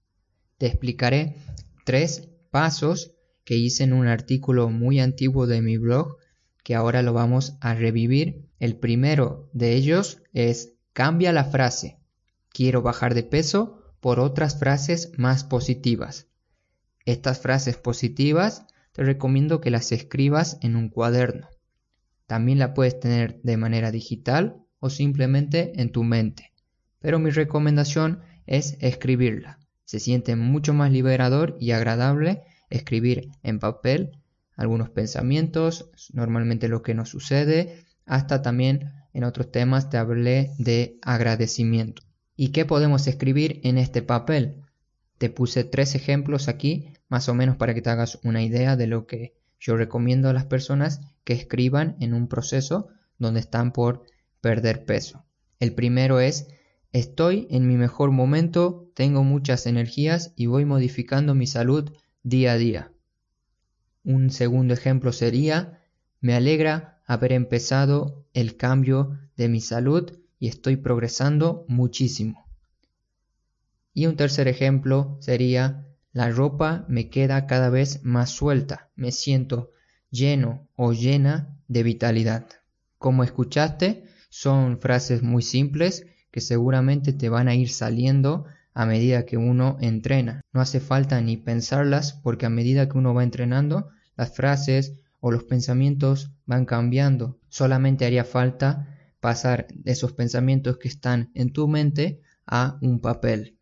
Te 0.56 0.66
explicaré 0.66 1.34
tres 1.84 2.28
pasos 2.52 3.16
que 3.42 3.56
hice 3.56 3.82
en 3.82 3.92
un 3.92 4.06
artículo 4.06 4.68
muy 4.68 5.00
antiguo 5.00 5.48
de 5.48 5.62
mi 5.62 5.78
blog 5.78 6.18
que 6.62 6.76
ahora 6.76 7.02
lo 7.02 7.12
vamos 7.12 7.56
a 7.60 7.74
revivir. 7.74 8.46
El 8.60 8.76
primero 8.76 9.50
de 9.52 9.74
ellos 9.74 10.22
es 10.32 10.74
cambia 10.92 11.32
la 11.32 11.44
frase 11.44 11.98
quiero 12.52 12.82
bajar 12.82 13.14
de 13.14 13.24
peso 13.24 13.82
por 13.98 14.20
otras 14.20 14.60
frases 14.60 15.10
más 15.16 15.42
positivas. 15.42 16.28
Estas 17.04 17.40
frases 17.40 17.76
positivas 17.76 18.66
te 18.92 19.04
recomiendo 19.04 19.60
que 19.60 19.70
las 19.70 19.92
escribas 19.92 20.58
en 20.62 20.76
un 20.76 20.88
cuaderno. 20.88 21.48
También 22.26 22.58
la 22.58 22.74
puedes 22.74 22.98
tener 23.00 23.40
de 23.42 23.56
manera 23.56 23.90
digital 23.90 24.62
o 24.78 24.90
simplemente 24.90 25.72
en 25.80 25.92
tu 25.92 26.04
mente. 26.04 26.52
Pero 27.00 27.18
mi 27.18 27.30
recomendación 27.30 28.20
es 28.46 28.76
escribirla. 28.80 29.58
Se 29.84 30.00
siente 30.00 30.36
mucho 30.36 30.74
más 30.74 30.92
liberador 30.92 31.56
y 31.58 31.72
agradable 31.72 32.42
escribir 32.68 33.30
en 33.42 33.58
papel 33.58 34.12
algunos 34.56 34.90
pensamientos, 34.90 35.90
normalmente 36.12 36.68
lo 36.68 36.82
que 36.82 36.94
nos 36.94 37.08
sucede, 37.08 37.84
hasta 38.04 38.42
también 38.42 38.92
en 39.14 39.24
otros 39.24 39.50
temas 39.50 39.88
te 39.88 39.96
hablé 39.96 40.52
de 40.58 40.98
agradecimiento. 41.02 42.02
¿Y 42.36 42.48
qué 42.48 42.64
podemos 42.64 43.06
escribir 43.06 43.60
en 43.64 43.78
este 43.78 44.02
papel? 44.02 44.62
Te 45.20 45.28
puse 45.28 45.64
tres 45.64 45.94
ejemplos 45.94 46.48
aquí, 46.48 46.94
más 47.10 47.28
o 47.28 47.34
menos 47.34 47.58
para 47.58 47.74
que 47.74 47.82
te 47.82 47.90
hagas 47.90 48.18
una 48.24 48.42
idea 48.42 48.74
de 48.74 48.86
lo 48.86 49.06
que 49.06 49.34
yo 49.58 49.76
recomiendo 49.76 50.30
a 50.30 50.32
las 50.32 50.46
personas 50.46 51.02
que 51.24 51.34
escriban 51.34 51.98
en 52.00 52.14
un 52.14 52.26
proceso 52.26 52.88
donde 53.18 53.40
están 53.40 53.74
por 53.74 54.06
perder 54.40 54.86
peso. 54.86 55.26
El 55.58 55.74
primero 55.74 56.20
es 56.20 56.48
Estoy 56.94 57.46
en 57.50 57.68
mi 57.68 57.76
mejor 57.76 58.12
momento, 58.12 58.90
tengo 58.94 59.22
muchas 59.22 59.66
energías 59.66 60.32
y 60.36 60.46
voy 60.46 60.64
modificando 60.64 61.34
mi 61.34 61.46
salud 61.46 61.92
día 62.22 62.52
a 62.52 62.56
día. 62.56 62.92
Un 64.02 64.30
segundo 64.30 64.72
ejemplo 64.72 65.12
sería, 65.12 65.82
me 66.22 66.32
alegra 66.32 67.02
haber 67.04 67.32
empezado 67.32 68.24
el 68.32 68.56
cambio 68.56 69.18
de 69.36 69.50
mi 69.50 69.60
salud 69.60 70.18
y 70.38 70.48
estoy 70.48 70.76
progresando 70.76 71.66
muchísimo. 71.68 72.49
Y 73.92 74.06
un 74.06 74.16
tercer 74.16 74.48
ejemplo 74.48 75.16
sería, 75.20 75.86
la 76.12 76.30
ropa 76.30 76.84
me 76.88 77.08
queda 77.08 77.46
cada 77.46 77.70
vez 77.70 78.04
más 78.04 78.30
suelta, 78.30 78.90
me 78.96 79.12
siento 79.12 79.70
lleno 80.10 80.68
o 80.76 80.92
llena 80.92 81.56
de 81.68 81.82
vitalidad. 81.82 82.46
Como 82.98 83.24
escuchaste, 83.24 84.04
son 84.28 84.80
frases 84.80 85.22
muy 85.22 85.42
simples 85.42 86.06
que 86.30 86.40
seguramente 86.40 87.12
te 87.12 87.28
van 87.28 87.48
a 87.48 87.54
ir 87.54 87.70
saliendo 87.70 88.44
a 88.74 88.86
medida 88.86 89.26
que 89.26 89.36
uno 89.36 89.76
entrena. 89.80 90.40
No 90.52 90.60
hace 90.60 90.80
falta 90.80 91.20
ni 91.20 91.36
pensarlas 91.36 92.12
porque 92.12 92.46
a 92.46 92.50
medida 92.50 92.88
que 92.88 92.98
uno 92.98 93.14
va 93.14 93.24
entrenando, 93.24 93.88
las 94.16 94.34
frases 94.34 94.94
o 95.20 95.30
los 95.30 95.44
pensamientos 95.44 96.30
van 96.46 96.64
cambiando. 96.64 97.38
Solamente 97.48 98.04
haría 98.04 98.24
falta 98.24 98.96
pasar 99.20 99.66
esos 99.84 100.12
pensamientos 100.12 100.78
que 100.78 100.88
están 100.88 101.30
en 101.34 101.52
tu 101.52 101.68
mente 101.68 102.20
a 102.46 102.78
un 102.80 103.00
papel. 103.00 103.59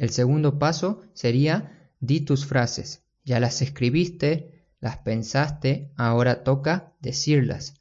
El 0.00 0.08
segundo 0.08 0.58
paso 0.58 1.02
sería 1.12 1.90
di 2.00 2.22
tus 2.22 2.46
frases. 2.46 3.04
Ya 3.22 3.38
las 3.38 3.60
escribiste, 3.60 4.64
las 4.80 4.96
pensaste, 4.96 5.92
ahora 5.94 6.42
toca 6.42 6.94
decirlas. 7.02 7.74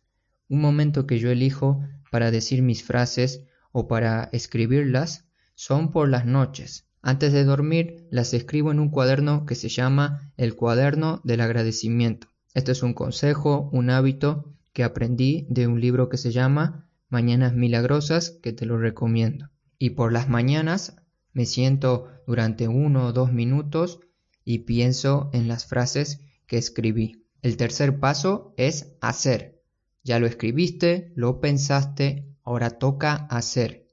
Un 0.49 0.59
momento 0.59 1.07
que 1.07 1.17
yo 1.17 1.31
elijo 1.31 1.81
para 2.11 2.29
decir 2.29 2.61
mis 2.61 2.83
frases 2.83 3.45
o 3.71 3.87
para 3.87 4.27
escribirlas 4.33 5.29
son 5.55 5.91
por 5.91 6.09
las 6.09 6.25
noches. 6.25 6.89
Antes 7.01 7.31
de 7.31 7.45
dormir 7.45 8.05
las 8.11 8.33
escribo 8.33 8.73
en 8.73 8.81
un 8.81 8.89
cuaderno 8.89 9.45
que 9.45 9.55
se 9.55 9.69
llama 9.69 10.33
el 10.35 10.57
cuaderno 10.57 11.21
del 11.23 11.39
agradecimiento. 11.39 12.27
Este 12.53 12.73
es 12.73 12.83
un 12.83 12.93
consejo, 12.93 13.69
un 13.71 13.89
hábito 13.89 14.57
que 14.73 14.83
aprendí 14.83 15.47
de 15.49 15.67
un 15.67 15.79
libro 15.79 16.09
que 16.09 16.17
se 16.17 16.33
llama 16.33 16.85
Mañanas 17.07 17.53
Milagrosas 17.53 18.31
que 18.43 18.51
te 18.51 18.65
lo 18.65 18.77
recomiendo. 18.77 19.51
Y 19.77 19.91
por 19.91 20.11
las 20.11 20.27
mañanas 20.27 20.98
me 21.39 21.45
siento 21.45 22.11
durante 22.27 22.67
uno 22.67 23.05
o 23.05 23.13
dos 23.13 23.31
minutos 23.31 24.01
y 24.43 24.65
pienso 24.65 25.29
en 25.31 25.47
las 25.47 25.65
frases 25.65 26.19
que 26.47 26.57
escribí. 26.57 27.23
El 27.41 27.55
tercer 27.55 27.97
paso 28.01 28.53
es 28.57 28.97
hacer. 28.99 29.63
Ya 30.03 30.19
lo 30.19 30.27
escribiste, 30.27 31.13
lo 31.15 31.39
pensaste, 31.39 32.25
Ahora 32.43 32.71
toca 32.71 33.13
hacer. 33.29 33.87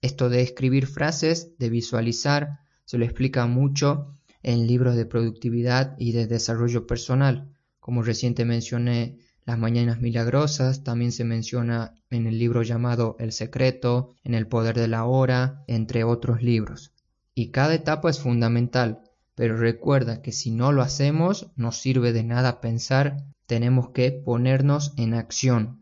Esto 0.00 0.30
de 0.30 0.40
escribir 0.40 0.86
frases, 0.86 1.58
de 1.58 1.68
visualizar, 1.68 2.60
se 2.86 2.96
lo 2.96 3.04
explica 3.04 3.44
mucho 3.46 4.16
en 4.42 4.66
libros 4.66 4.96
de 4.96 5.04
productividad 5.04 5.96
y 5.98 6.12
de 6.12 6.26
desarrollo 6.26 6.86
personal. 6.86 7.54
Como 7.78 8.02
reciente 8.02 8.46
mencioné 8.46 9.18
las 9.44 9.58
mañanas 9.58 10.00
milagrosas, 10.00 10.84
también 10.84 11.12
se 11.12 11.24
menciona 11.24 11.94
en 12.10 12.26
el 12.26 12.38
libro 12.38 12.62
llamado 12.62 13.16
El 13.18 13.32
secreto, 13.32 14.14
en 14.22 14.34
El 14.34 14.46
poder 14.46 14.76
de 14.76 14.88
la 14.88 15.04
hora, 15.04 15.64
entre 15.66 16.04
otros 16.04 16.42
libros. 16.42 16.92
Y 17.34 17.50
cada 17.50 17.74
etapa 17.74 18.10
es 18.10 18.20
fundamental, 18.20 19.02
pero 19.34 19.56
recuerda 19.56 20.22
que 20.22 20.32
si 20.32 20.50
no 20.50 20.72
lo 20.72 20.82
hacemos, 20.82 21.50
no 21.56 21.72
sirve 21.72 22.12
de 22.12 22.24
nada 22.24 22.60
pensar, 22.60 23.24
tenemos 23.46 23.90
que 23.90 24.12
ponernos 24.12 24.92
en 24.96 25.14
acción, 25.14 25.80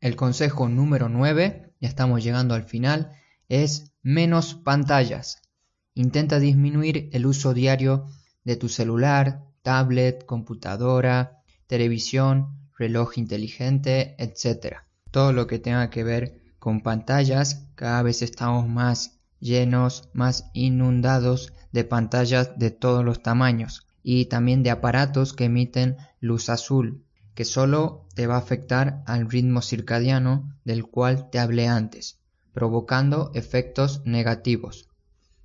el 0.00 0.14
consejo 0.14 0.68
número 0.68 1.08
9, 1.08 1.72
ya 1.80 1.88
estamos 1.88 2.22
llegando 2.22 2.54
al 2.54 2.62
final, 2.62 3.10
es 3.48 3.92
menos 4.02 4.54
pantallas. 4.54 5.42
Intenta 5.94 6.38
disminuir 6.38 7.10
el 7.12 7.26
uso 7.26 7.52
diario 7.52 8.04
de 8.44 8.54
tu 8.54 8.68
celular, 8.68 9.42
tablet, 9.62 10.24
computadora, 10.24 11.42
televisión, 11.66 12.57
reloj 12.78 13.18
inteligente, 13.18 14.14
etc. 14.18 14.76
Todo 15.10 15.32
lo 15.32 15.46
que 15.46 15.58
tenga 15.58 15.90
que 15.90 16.04
ver 16.04 16.40
con 16.58 16.80
pantallas, 16.80 17.66
cada 17.74 18.02
vez 18.02 18.22
estamos 18.22 18.68
más 18.68 19.18
llenos, 19.40 20.08
más 20.12 20.50
inundados 20.52 21.52
de 21.72 21.84
pantallas 21.84 22.58
de 22.58 22.70
todos 22.70 23.04
los 23.04 23.22
tamaños 23.22 23.86
y 24.02 24.26
también 24.26 24.62
de 24.62 24.70
aparatos 24.70 25.32
que 25.32 25.44
emiten 25.44 25.96
luz 26.20 26.48
azul, 26.48 27.04
que 27.34 27.44
solo 27.44 28.06
te 28.14 28.26
va 28.26 28.36
a 28.36 28.38
afectar 28.38 29.02
al 29.06 29.30
ritmo 29.30 29.62
circadiano 29.62 30.56
del 30.64 30.86
cual 30.86 31.30
te 31.30 31.38
hablé 31.38 31.68
antes, 31.68 32.18
provocando 32.52 33.30
efectos 33.34 34.02
negativos. 34.04 34.88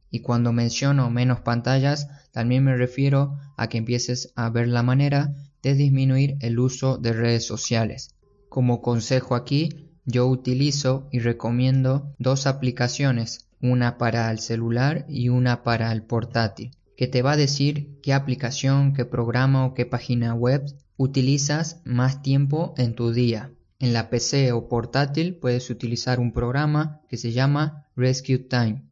Y 0.09 0.21
cuando 0.21 0.53
menciono 0.53 1.09
menos 1.09 1.41
pantallas, 1.41 2.07
también 2.31 2.63
me 2.63 2.75
refiero 2.75 3.37
a 3.57 3.67
que 3.67 3.79
empieces 3.79 4.31
a 4.35 4.49
ver 4.49 4.67
la 4.67 4.83
manera 4.83 5.33
de 5.63 5.73
disminuir 5.73 6.37
el 6.41 6.59
uso 6.59 6.97
de 6.97 7.13
redes 7.13 7.47
sociales. 7.47 8.13
Como 8.49 8.81
consejo 8.81 9.33
aquí, 9.33 9.89
yo 10.05 10.27
utilizo 10.27 11.07
y 11.11 11.19
recomiendo 11.19 12.13
dos 12.19 12.45
aplicaciones, 12.45 13.47
una 13.61 13.97
para 13.97 14.29
el 14.29 14.39
celular 14.39 15.05
y 15.07 15.29
una 15.29 15.63
para 15.63 15.91
el 15.91 16.03
portátil, 16.03 16.71
que 16.97 17.07
te 17.07 17.21
va 17.21 17.31
a 17.31 17.37
decir 17.37 17.99
qué 18.03 18.13
aplicación, 18.13 18.93
qué 18.93 19.05
programa 19.05 19.65
o 19.65 19.73
qué 19.73 19.85
página 19.85 20.33
web 20.35 20.65
utilizas 20.97 21.81
más 21.85 22.21
tiempo 22.21 22.73
en 22.77 22.93
tu 22.93 23.11
día. 23.11 23.51
En 23.79 23.93
la 23.93 24.09
PC 24.09 24.51
o 24.51 24.67
portátil 24.67 25.35
puedes 25.35 25.69
utilizar 25.69 26.19
un 26.19 26.33
programa 26.33 27.01
que 27.09 27.17
se 27.17 27.31
llama 27.31 27.87
Rescue 27.95 28.37
Time 28.37 28.83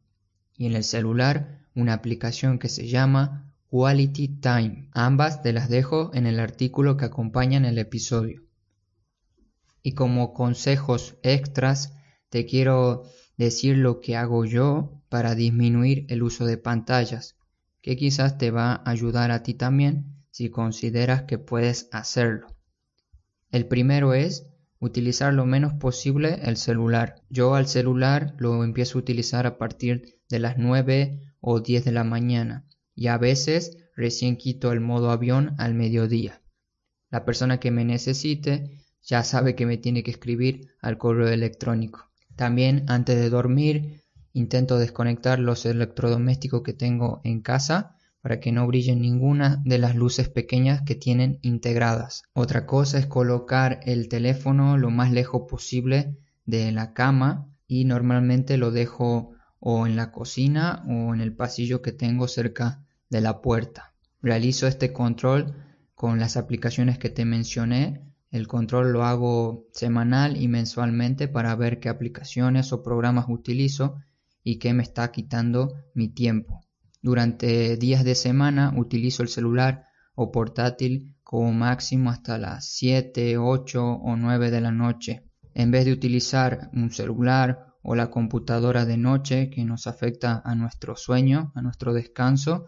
y 0.56 0.66
en 0.66 0.74
el 0.74 0.84
celular 0.84 1.60
una 1.74 1.94
aplicación 1.94 2.58
que 2.58 2.68
se 2.68 2.88
llama 2.88 3.51
Quality 3.72 4.28
Time. 4.28 4.90
Ambas 4.92 5.40
te 5.40 5.54
las 5.54 5.70
dejo 5.70 6.10
en 6.12 6.26
el 6.26 6.40
artículo 6.40 6.98
que 6.98 7.06
acompaña 7.06 7.56
en 7.56 7.64
el 7.64 7.78
episodio. 7.78 8.42
Y 9.82 9.94
como 9.94 10.34
consejos 10.34 11.16
extras 11.22 11.94
te 12.28 12.44
quiero 12.44 13.04
decir 13.38 13.78
lo 13.78 14.00
que 14.00 14.14
hago 14.14 14.44
yo 14.44 15.00
para 15.08 15.34
disminuir 15.34 16.04
el 16.10 16.22
uso 16.22 16.44
de 16.44 16.58
pantallas, 16.58 17.38
que 17.80 17.96
quizás 17.96 18.36
te 18.36 18.50
va 18.50 18.74
a 18.74 18.90
ayudar 18.90 19.30
a 19.30 19.42
ti 19.42 19.54
también 19.54 20.22
si 20.30 20.50
consideras 20.50 21.22
que 21.22 21.38
puedes 21.38 21.88
hacerlo. 21.92 22.48
El 23.50 23.68
primero 23.68 24.12
es 24.12 24.52
utilizar 24.80 25.32
lo 25.32 25.46
menos 25.46 25.72
posible 25.72 26.40
el 26.42 26.58
celular. 26.58 27.22
Yo 27.30 27.54
al 27.54 27.66
celular 27.66 28.34
lo 28.36 28.64
empiezo 28.64 28.98
a 28.98 29.00
utilizar 29.00 29.46
a 29.46 29.56
partir 29.56 30.20
de 30.28 30.40
las 30.40 30.58
9 30.58 31.22
o 31.40 31.60
10 31.60 31.86
de 31.86 31.92
la 31.92 32.04
mañana 32.04 32.66
y 32.94 33.08
a 33.08 33.18
veces 33.18 33.78
recién 33.96 34.36
quito 34.36 34.72
el 34.72 34.80
modo 34.80 35.10
avión 35.10 35.54
al 35.58 35.74
mediodía. 35.74 36.42
La 37.10 37.24
persona 37.24 37.60
que 37.60 37.70
me 37.70 37.84
necesite 37.84 38.70
ya 39.02 39.24
sabe 39.24 39.54
que 39.54 39.66
me 39.66 39.76
tiene 39.76 40.02
que 40.02 40.10
escribir 40.10 40.68
al 40.80 40.98
correo 40.98 41.28
electrónico. 41.28 42.10
También 42.36 42.84
antes 42.88 43.16
de 43.16 43.28
dormir 43.28 44.02
intento 44.32 44.78
desconectar 44.78 45.38
los 45.38 45.66
electrodomésticos 45.66 46.62
que 46.62 46.72
tengo 46.72 47.20
en 47.24 47.42
casa 47.42 47.96
para 48.22 48.40
que 48.40 48.52
no 48.52 48.66
brillen 48.66 49.02
ninguna 49.02 49.60
de 49.64 49.78
las 49.78 49.96
luces 49.96 50.28
pequeñas 50.28 50.82
que 50.82 50.94
tienen 50.94 51.38
integradas. 51.42 52.22
Otra 52.32 52.66
cosa 52.66 52.98
es 52.98 53.06
colocar 53.06 53.80
el 53.82 54.08
teléfono 54.08 54.78
lo 54.78 54.90
más 54.90 55.10
lejos 55.12 55.42
posible 55.50 56.16
de 56.46 56.70
la 56.72 56.94
cama 56.94 57.48
y 57.66 57.84
normalmente 57.84 58.56
lo 58.56 58.70
dejo 58.70 59.32
o 59.58 59.86
en 59.86 59.96
la 59.96 60.12
cocina 60.12 60.82
o 60.86 61.14
en 61.14 61.20
el 61.20 61.34
pasillo 61.34 61.82
que 61.82 61.92
tengo 61.92 62.28
cerca 62.28 62.81
de 63.12 63.20
la 63.20 63.42
puerta. 63.42 63.94
Realizo 64.22 64.66
este 64.66 64.90
control 64.94 65.54
con 65.94 66.18
las 66.18 66.38
aplicaciones 66.38 66.98
que 66.98 67.10
te 67.10 67.26
mencioné. 67.26 68.10
El 68.30 68.48
control 68.48 68.90
lo 68.90 69.04
hago 69.04 69.66
semanal 69.72 70.40
y 70.40 70.48
mensualmente 70.48 71.28
para 71.28 71.54
ver 71.54 71.78
qué 71.78 71.90
aplicaciones 71.90 72.72
o 72.72 72.82
programas 72.82 73.26
utilizo 73.28 73.98
y 74.42 74.58
qué 74.58 74.72
me 74.72 74.82
está 74.82 75.12
quitando 75.12 75.74
mi 75.94 76.08
tiempo. 76.08 76.62
Durante 77.02 77.76
días 77.76 78.02
de 78.02 78.14
semana 78.14 78.72
utilizo 78.78 79.22
el 79.22 79.28
celular 79.28 79.84
o 80.14 80.32
portátil 80.32 81.14
como 81.22 81.52
máximo 81.52 82.08
hasta 82.08 82.38
las 82.38 82.66
7, 82.70 83.36
8 83.36 83.84
o 83.84 84.16
9 84.16 84.50
de 84.50 84.60
la 84.62 84.72
noche. 84.72 85.28
En 85.52 85.70
vez 85.70 85.84
de 85.84 85.92
utilizar 85.92 86.70
un 86.72 86.90
celular 86.90 87.66
o 87.82 87.94
la 87.94 88.10
computadora 88.10 88.86
de 88.86 88.96
noche 88.96 89.50
que 89.50 89.66
nos 89.66 89.86
afecta 89.86 90.40
a 90.46 90.54
nuestro 90.54 90.96
sueño, 90.96 91.52
a 91.54 91.60
nuestro 91.60 91.92
descanso, 91.92 92.64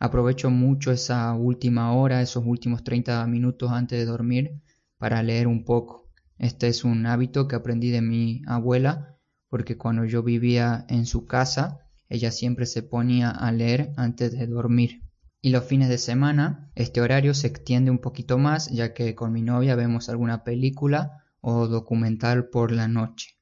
aprovecho 0.00 0.50
mucho 0.50 0.90
esa 0.90 1.32
última 1.34 1.92
hora, 1.92 2.22
esos 2.22 2.44
últimos 2.44 2.82
30 2.82 3.24
minutos 3.26 3.70
antes 3.70 3.98
de 3.98 4.06
dormir 4.06 4.60
para 4.98 5.22
leer 5.22 5.46
un 5.46 5.64
poco. 5.64 6.08
Este 6.38 6.68
es 6.68 6.84
un 6.84 7.06
hábito 7.06 7.46
que 7.46 7.54
aprendí 7.54 7.90
de 7.90 8.00
mi 8.00 8.42
abuela 8.46 9.18
porque 9.48 9.76
cuando 9.76 10.06
yo 10.06 10.22
vivía 10.22 10.86
en 10.88 11.06
su 11.06 11.26
casa 11.26 11.86
ella 12.08 12.32
siempre 12.32 12.66
se 12.66 12.82
ponía 12.82 13.30
a 13.30 13.52
leer 13.52 13.92
antes 13.96 14.32
de 14.32 14.46
dormir. 14.46 15.02
Y 15.42 15.50
los 15.50 15.64
fines 15.64 15.88
de 15.88 15.96
semana, 15.96 16.70
este 16.74 17.00
horario 17.00 17.34
se 17.34 17.46
extiende 17.46 17.90
un 17.90 18.00
poquito 18.00 18.36
más, 18.36 18.68
ya 18.70 18.92
que 18.92 19.14
con 19.14 19.32
mi 19.32 19.42
novia 19.42 19.76
vemos 19.76 20.08
alguna 20.08 20.42
película 20.42 21.24
o 21.40 21.68
documental 21.68 22.48
por 22.48 22.72
la 22.72 22.88
noche. 22.88 23.38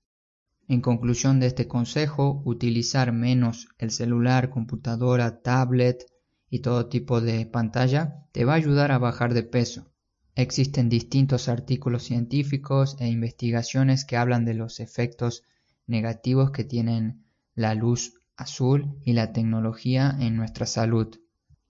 En 0.69 0.83
conclusión 0.83 1.41
de 1.41 1.47
este 1.47 1.67
consejo, 1.67 2.43
utilizar 2.45 3.13
menos 3.13 3.69
el 3.79 3.91
celular, 3.91 4.51
computadora, 4.51 5.41
tablet 5.41 6.05
y 6.51 6.61
todo 6.61 6.87
tipo 6.87 7.21
de 7.21 7.47
pantalla 7.47 8.25
te 8.33 8.45
va 8.45 8.53
a 8.55 8.57
ayudar 8.57 8.93
a 8.93 8.99
bajar 8.99 9.35
de 9.35 9.43
peso. 9.43 9.91
Existen 10.35 10.89
distintos 10.89 11.49
artículos 11.49 12.05
científicos 12.05 12.97
e 13.01 13.09
investigaciones 13.09 14.05
que 14.05 14.17
hablan 14.17 14.45
de 14.45 14.55
los 14.55 14.81
efectos 14.81 15.43
negativos 15.87 16.53
que 16.53 16.65
tienen 16.65 17.25
la 17.55 17.75
luz 17.75 18.15
azul 18.37 18.99
y 19.05 19.15
la 19.15 19.33
tecnología 19.33 20.17
en 20.21 20.37
nuestra 20.37 20.65
salud. 20.65 21.19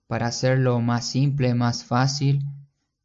Para 0.07 0.27
hacerlo 0.27 0.79
más 0.81 1.07
simple, 1.07 1.55
más 1.55 1.83
fácil, 1.83 2.43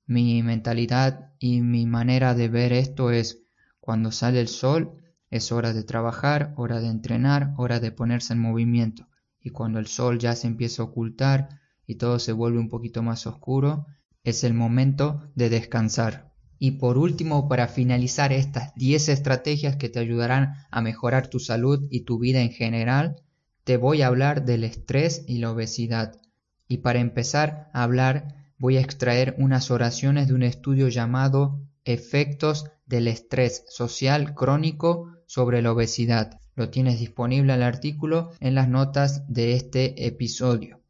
mi 0.07 0.43
mentalidad 0.43 1.33
y 1.39 1.63
mi 1.63 1.87
manera 1.87 2.35
de 2.35 2.49
ver 2.49 2.73
esto 2.73 3.11
es 3.11 3.43
cuando 3.81 4.13
sale 4.13 4.41
el 4.41 4.49
sol 4.49 5.01
es 5.31 5.51
hora 5.51 5.73
de 5.73 5.83
trabajar, 5.83 6.53
hora 6.57 6.81
de 6.81 6.89
entrenar, 6.89 7.55
hora 7.57 7.81
de 7.81 7.91
ponerse 7.91 8.35
en 8.35 8.39
movimiento. 8.39 9.09
Y 9.41 9.51
cuando 9.51 9.79
el 9.79 9.87
sol 9.87 10.19
ya 10.19 10.37
se 10.37 10.47
empieza 10.47 10.83
a 10.83 10.87
ocultar 10.87 11.61
y 11.87 11.97
todo 11.97 12.18
se 12.18 12.33
vuelve 12.33 12.59
un 12.59 12.68
poquito 12.68 13.03
más 13.03 13.27
oscuro, 13.27 13.87
es 14.23 14.44
el 14.44 14.55
momento 14.55 15.23
de 15.35 15.51
descansar. 15.51 16.33
Y 16.59 16.73
por 16.73 16.97
último, 16.97 17.49
para 17.49 17.68
finalizar 17.68 18.33
estas 18.33 18.75
10 18.75 19.11
estrategias 19.11 19.77
que 19.77 19.88
te 19.88 19.99
ayudarán 19.99 20.55
a 20.70 20.81
mejorar 20.81 21.29
tu 21.29 21.40
salud 21.40 21.87
y 21.90 22.05
tu 22.05 22.18
vida 22.18 22.40
en 22.40 22.51
general, 22.51 23.16
te 23.64 23.77
voy 23.77 24.03
a 24.03 24.07
hablar 24.07 24.44
del 24.44 24.64
estrés 24.64 25.25
y 25.27 25.38
la 25.38 25.51
obesidad. 25.51 26.20
Y 26.68 26.79
para 26.79 27.01
empezar 27.01 27.70
a 27.73 27.83
hablar 27.83 28.53
voy 28.59 28.77
a 28.77 28.81
extraer 28.81 29.35
unas 29.38 29.70
oraciones 29.70 30.29
de 30.29 30.35
un 30.35 30.42
estudio 30.42 30.88
llamado 30.88 31.61
Efectos 31.85 32.66
del 32.87 33.09
estrés 33.09 33.64
social 33.68 34.35
crónico 34.35 35.09
sobre 35.27 35.61
la 35.61 35.73
obesidad. 35.73 36.40
Lo 36.55 36.70
tienes 36.70 37.01
disponible 37.01 37.53
el 37.55 37.62
artículo 37.62 38.31
en 38.40 38.55
las 38.55 38.68
notas 38.68 39.27
de 39.29 39.55
este 39.55 40.07
episodio. 40.07 40.84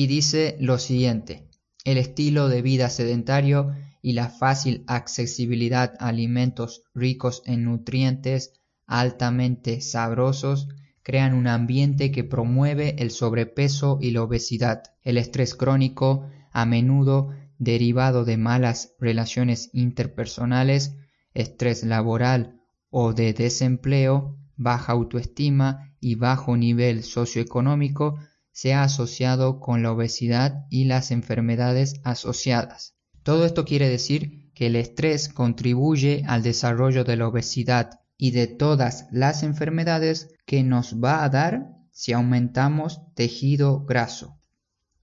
Y 0.00 0.06
dice 0.06 0.56
lo 0.58 0.78
siguiente, 0.78 1.46
el 1.84 1.98
estilo 1.98 2.48
de 2.48 2.62
vida 2.62 2.88
sedentario 2.88 3.74
y 4.00 4.14
la 4.14 4.30
fácil 4.30 4.82
accesibilidad 4.86 5.92
a 5.98 6.08
alimentos 6.08 6.84
ricos 6.94 7.42
en 7.44 7.64
nutrientes 7.66 8.54
altamente 8.86 9.82
sabrosos 9.82 10.68
crean 11.02 11.34
un 11.34 11.46
ambiente 11.46 12.12
que 12.12 12.24
promueve 12.24 12.96
el 12.98 13.10
sobrepeso 13.10 13.98
y 14.00 14.12
la 14.12 14.22
obesidad. 14.22 14.84
El 15.02 15.18
estrés 15.18 15.54
crónico, 15.54 16.26
a 16.50 16.64
menudo 16.64 17.34
derivado 17.58 18.24
de 18.24 18.38
malas 18.38 18.94
relaciones 19.00 19.68
interpersonales, 19.74 20.96
estrés 21.34 21.84
laboral 21.84 22.58
o 22.88 23.12
de 23.12 23.34
desempleo, 23.34 24.38
baja 24.56 24.92
autoestima 24.92 25.94
y 26.00 26.14
bajo 26.14 26.56
nivel 26.56 27.02
socioeconómico, 27.02 28.16
se 28.60 28.74
ha 28.74 28.82
asociado 28.82 29.58
con 29.58 29.82
la 29.82 29.90
obesidad 29.90 30.66
y 30.68 30.84
las 30.84 31.12
enfermedades 31.12 31.94
asociadas. 32.04 32.94
Todo 33.22 33.46
esto 33.46 33.64
quiere 33.64 33.88
decir 33.88 34.52
que 34.52 34.66
el 34.66 34.76
estrés 34.76 35.30
contribuye 35.30 36.24
al 36.28 36.42
desarrollo 36.42 37.04
de 37.04 37.16
la 37.16 37.28
obesidad 37.28 38.00
y 38.18 38.32
de 38.32 38.48
todas 38.48 39.06
las 39.12 39.44
enfermedades 39.44 40.34
que 40.44 40.62
nos 40.62 41.02
va 41.02 41.24
a 41.24 41.30
dar 41.30 41.68
si 41.90 42.12
aumentamos 42.12 43.00
tejido 43.14 43.86
graso. 43.86 44.38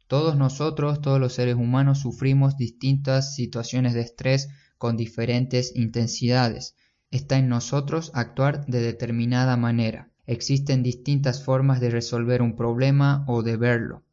Todos 0.05 0.37
nosotros, 0.37 1.01
todos 1.01 1.19
los 1.19 1.33
seres 1.33 1.55
humanos, 1.55 1.97
sufrimos 1.97 2.57
distintas 2.57 3.33
situaciones 3.33 3.95
de 3.95 4.01
estrés 4.01 4.49
con 4.77 4.97
diferentes 4.97 5.75
intensidades. 5.75 6.75
Está 7.09 7.39
en 7.39 7.49
nosotros 7.49 8.11
actuar 8.13 8.67
de 8.67 8.81
determinada 8.81 9.57
manera. 9.57 10.11
Existen 10.27 10.83
distintas 10.83 11.41
formas 11.41 11.79
de 11.79 11.89
resolver 11.89 12.41
un 12.41 12.57
problema 12.57 13.23
o 13.27 13.43
de 13.43 13.55
verlo. 13.55 14.03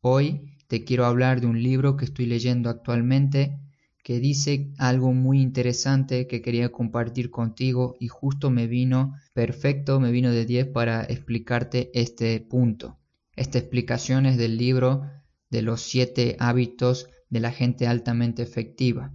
Hoy 0.00 0.56
te 0.66 0.82
quiero 0.82 1.06
hablar 1.06 1.40
de 1.40 1.46
un 1.46 1.62
libro 1.62 1.96
que 1.96 2.04
estoy 2.04 2.26
leyendo 2.26 2.68
actualmente 2.68 3.60
que 4.02 4.18
dice 4.18 4.72
algo 4.78 5.12
muy 5.14 5.40
interesante 5.40 6.26
que 6.26 6.42
quería 6.42 6.72
compartir 6.72 7.30
contigo 7.30 7.96
y 8.00 8.08
justo 8.08 8.50
me 8.50 8.66
vino 8.66 9.14
perfecto, 9.32 10.00
me 10.00 10.10
vino 10.10 10.32
de 10.32 10.44
10 10.44 10.66
para 10.66 11.04
explicarte 11.04 11.90
este 11.94 12.38
punto. 12.40 12.98
Esta 13.36 13.58
explicación 13.58 14.26
es 14.26 14.36
del 14.36 14.58
libro 14.58 15.08
de 15.50 15.62
los 15.62 15.80
siete 15.80 16.36
hábitos 16.40 17.08
de 17.30 17.40
la 17.40 17.52
gente 17.52 17.86
altamente 17.86 18.42
efectiva, 18.42 19.14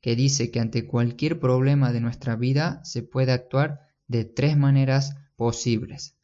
que 0.00 0.14
dice 0.14 0.52
que 0.52 0.60
ante 0.60 0.86
cualquier 0.86 1.40
problema 1.40 1.92
de 1.92 2.00
nuestra 2.00 2.36
vida 2.36 2.80
se 2.84 3.02
puede 3.02 3.32
actuar 3.32 3.80
de 4.06 4.24
tres 4.24 4.56
maneras 4.56 5.16
posibles. 5.36 6.16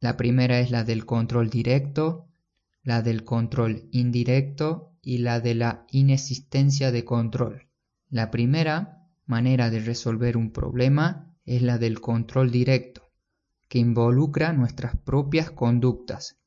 La 0.00 0.16
primera 0.16 0.60
es 0.60 0.70
la 0.70 0.84
del 0.84 1.04
control 1.04 1.50
directo, 1.50 2.28
la 2.82 3.02
del 3.02 3.24
control 3.24 3.88
indirecto 3.90 4.96
y 5.02 5.18
la 5.18 5.40
de 5.40 5.54
la 5.54 5.86
inexistencia 5.90 6.90
de 6.90 7.04
control. 7.04 7.68
La 8.08 8.30
primera 8.30 9.06
manera 9.26 9.70
de 9.70 9.80
resolver 9.80 10.36
un 10.36 10.52
problema 10.52 11.32
es 11.44 11.62
la 11.62 11.78
del 11.78 12.00
control 12.00 12.50
directo, 12.50 13.10
que 13.68 13.78
involucra 13.78 14.52
nuestras 14.52 14.96
propias 14.96 15.50
conductas. 15.50 16.38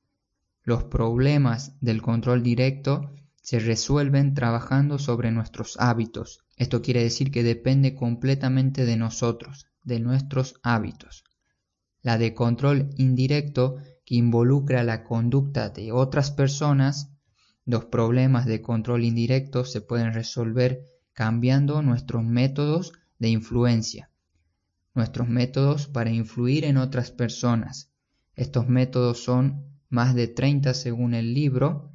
Los 0.63 0.85
problemas 0.85 1.75
del 1.81 2.01
control 2.01 2.41
directo 2.41 3.13
se 3.41 3.59
resuelven 3.59 4.33
trabajando 4.33 4.97
sobre 4.97 5.31
nuestros 5.31 5.77
hábitos. 5.79 6.43
Esto 6.55 6.81
quiere 6.81 7.03
decir 7.03 7.31
que 7.31 7.43
depende 7.43 7.95
completamente 7.95 8.85
de 8.85 8.97
nosotros, 8.97 9.67
de 9.83 9.99
nuestros 9.99 10.59
hábitos. 10.63 11.23
La 12.03 12.17
de 12.17 12.33
control 12.33 12.89
indirecto, 12.97 13.77
que 14.05 14.15
involucra 14.15 14.83
la 14.83 15.03
conducta 15.03 15.69
de 15.69 15.91
otras 15.91 16.31
personas, 16.31 17.09
los 17.65 17.85
problemas 17.85 18.45
de 18.45 18.61
control 18.61 19.05
indirecto 19.05 19.63
se 19.63 19.79
pueden 19.79 20.13
resolver 20.13 20.83
cambiando 21.13 21.81
nuestros 21.81 22.23
métodos 22.23 22.91
de 23.19 23.29
influencia, 23.29 24.11
nuestros 24.93 25.29
métodos 25.29 25.87
para 25.87 26.11
influir 26.11 26.65
en 26.65 26.75
otras 26.75 27.09
personas. 27.11 27.93
Estos 28.35 28.67
métodos 28.67 29.23
son 29.23 29.63
más 29.89 30.13
de 30.13 30.27
30 30.27 30.73
según 30.73 31.13
el 31.13 31.33
libro, 31.33 31.93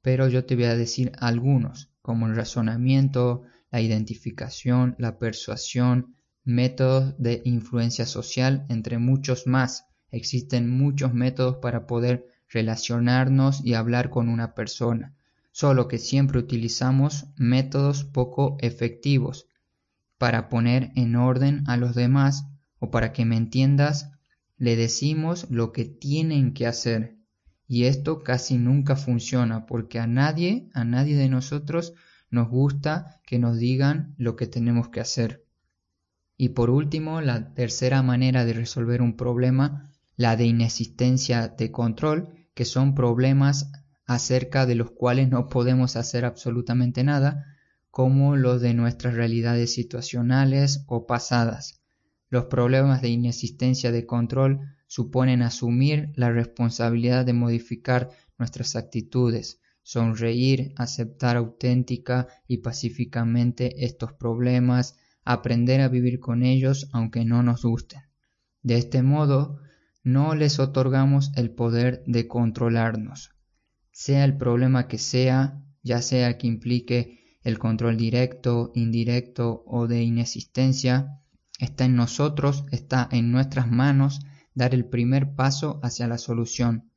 pero 0.00 0.28
yo 0.28 0.44
te 0.44 0.54
voy 0.54 0.64
a 0.64 0.76
decir 0.76 1.10
algunos, 1.18 1.90
como 2.02 2.28
el 2.28 2.36
razonamiento, 2.36 3.42
la 3.72 3.80
identificación, 3.80 4.94
la 4.98 5.18
persuasión, 5.18 6.14
métodos 6.44 7.14
de 7.18 7.42
influencia 7.44 8.06
social, 8.06 8.66
entre 8.68 8.98
muchos 8.98 9.46
más. 9.46 9.86
Existen 10.10 10.70
muchos 10.70 11.14
métodos 11.14 11.56
para 11.56 11.86
poder 11.86 12.26
relacionarnos 12.48 13.64
y 13.64 13.74
hablar 13.74 14.10
con 14.10 14.28
una 14.28 14.54
persona, 14.54 15.14
solo 15.52 15.88
que 15.88 15.98
siempre 15.98 16.38
utilizamos 16.38 17.26
métodos 17.36 18.04
poco 18.04 18.56
efectivos 18.60 19.46
para 20.20 20.50
poner 20.50 20.92
en 20.96 21.16
orden 21.16 21.64
a 21.66 21.78
los 21.78 21.94
demás 21.94 22.44
o 22.78 22.90
para 22.90 23.14
que 23.14 23.24
me 23.24 23.38
entiendas, 23.38 24.10
le 24.58 24.76
decimos 24.76 25.46
lo 25.48 25.72
que 25.72 25.86
tienen 25.86 26.52
que 26.52 26.66
hacer. 26.66 27.16
Y 27.66 27.84
esto 27.84 28.22
casi 28.22 28.58
nunca 28.58 28.96
funciona 28.96 29.64
porque 29.64 29.98
a 29.98 30.06
nadie, 30.06 30.68
a 30.74 30.84
nadie 30.84 31.16
de 31.16 31.30
nosotros 31.30 31.94
nos 32.30 32.50
gusta 32.50 33.22
que 33.24 33.38
nos 33.38 33.56
digan 33.56 34.14
lo 34.18 34.36
que 34.36 34.46
tenemos 34.46 34.90
que 34.90 35.00
hacer. 35.00 35.46
Y 36.42 36.48
por 36.48 36.70
último, 36.70 37.20
la 37.20 37.52
tercera 37.52 38.02
manera 38.02 38.46
de 38.46 38.54
resolver 38.54 39.02
un 39.02 39.14
problema, 39.14 39.92
la 40.16 40.36
de 40.36 40.46
inexistencia 40.46 41.48
de 41.48 41.70
control, 41.70 42.30
que 42.54 42.64
son 42.64 42.94
problemas 42.94 43.70
acerca 44.06 44.64
de 44.64 44.74
los 44.74 44.90
cuales 44.90 45.28
no 45.28 45.48
podemos 45.48 45.96
hacer 45.96 46.24
absolutamente 46.24 47.04
nada, 47.04 47.44
como 47.90 48.36
los 48.36 48.62
de 48.62 48.72
nuestras 48.72 49.12
realidades 49.12 49.74
situacionales 49.74 50.82
o 50.86 51.06
pasadas. 51.06 51.82
Los 52.30 52.46
problemas 52.46 53.02
de 53.02 53.10
inexistencia 53.10 53.92
de 53.92 54.06
control 54.06 54.60
suponen 54.86 55.42
asumir 55.42 56.10
la 56.14 56.32
responsabilidad 56.32 57.26
de 57.26 57.34
modificar 57.34 58.08
nuestras 58.38 58.76
actitudes, 58.76 59.60
sonreír, 59.82 60.72
aceptar 60.76 61.36
auténtica 61.36 62.28
y 62.48 62.62
pacíficamente 62.62 63.84
estos 63.84 64.14
problemas, 64.14 64.96
aprender 65.24 65.80
a 65.80 65.88
vivir 65.88 66.20
con 66.20 66.42
ellos 66.42 66.88
aunque 66.92 67.24
no 67.24 67.42
nos 67.42 67.62
gusten. 67.64 68.02
De 68.62 68.76
este 68.76 69.02
modo, 69.02 69.60
no 70.02 70.34
les 70.34 70.58
otorgamos 70.58 71.32
el 71.36 71.50
poder 71.50 72.02
de 72.06 72.26
controlarnos. 72.26 73.30
Sea 73.92 74.24
el 74.24 74.36
problema 74.36 74.88
que 74.88 74.98
sea, 74.98 75.62
ya 75.82 76.02
sea 76.02 76.38
que 76.38 76.46
implique 76.46 77.38
el 77.42 77.58
control 77.58 77.96
directo, 77.96 78.70
indirecto 78.74 79.62
o 79.66 79.86
de 79.86 80.02
inexistencia, 80.02 81.20
está 81.58 81.84
en 81.84 81.96
nosotros, 81.96 82.64
está 82.70 83.08
en 83.10 83.30
nuestras 83.30 83.70
manos 83.70 84.20
dar 84.54 84.74
el 84.74 84.84
primer 84.84 85.34
paso 85.34 85.80
hacia 85.82 86.06
la 86.06 86.18
solución, 86.18 86.90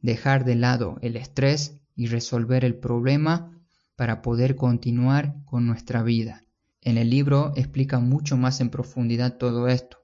dejar 0.00 0.44
de 0.44 0.54
lado 0.56 0.98
el 1.02 1.16
estrés 1.16 1.80
y 1.94 2.06
resolver 2.06 2.64
el 2.64 2.76
problema 2.76 3.56
para 3.96 4.22
poder 4.22 4.56
continuar 4.56 5.36
con 5.44 5.66
nuestra 5.66 6.02
vida. 6.02 6.44
En 6.82 6.96
el 6.96 7.10
libro 7.10 7.52
explica 7.56 7.98
mucho 7.98 8.36
más 8.36 8.60
en 8.60 8.70
profundidad 8.70 9.36
todo 9.36 9.68
esto. 9.68 9.98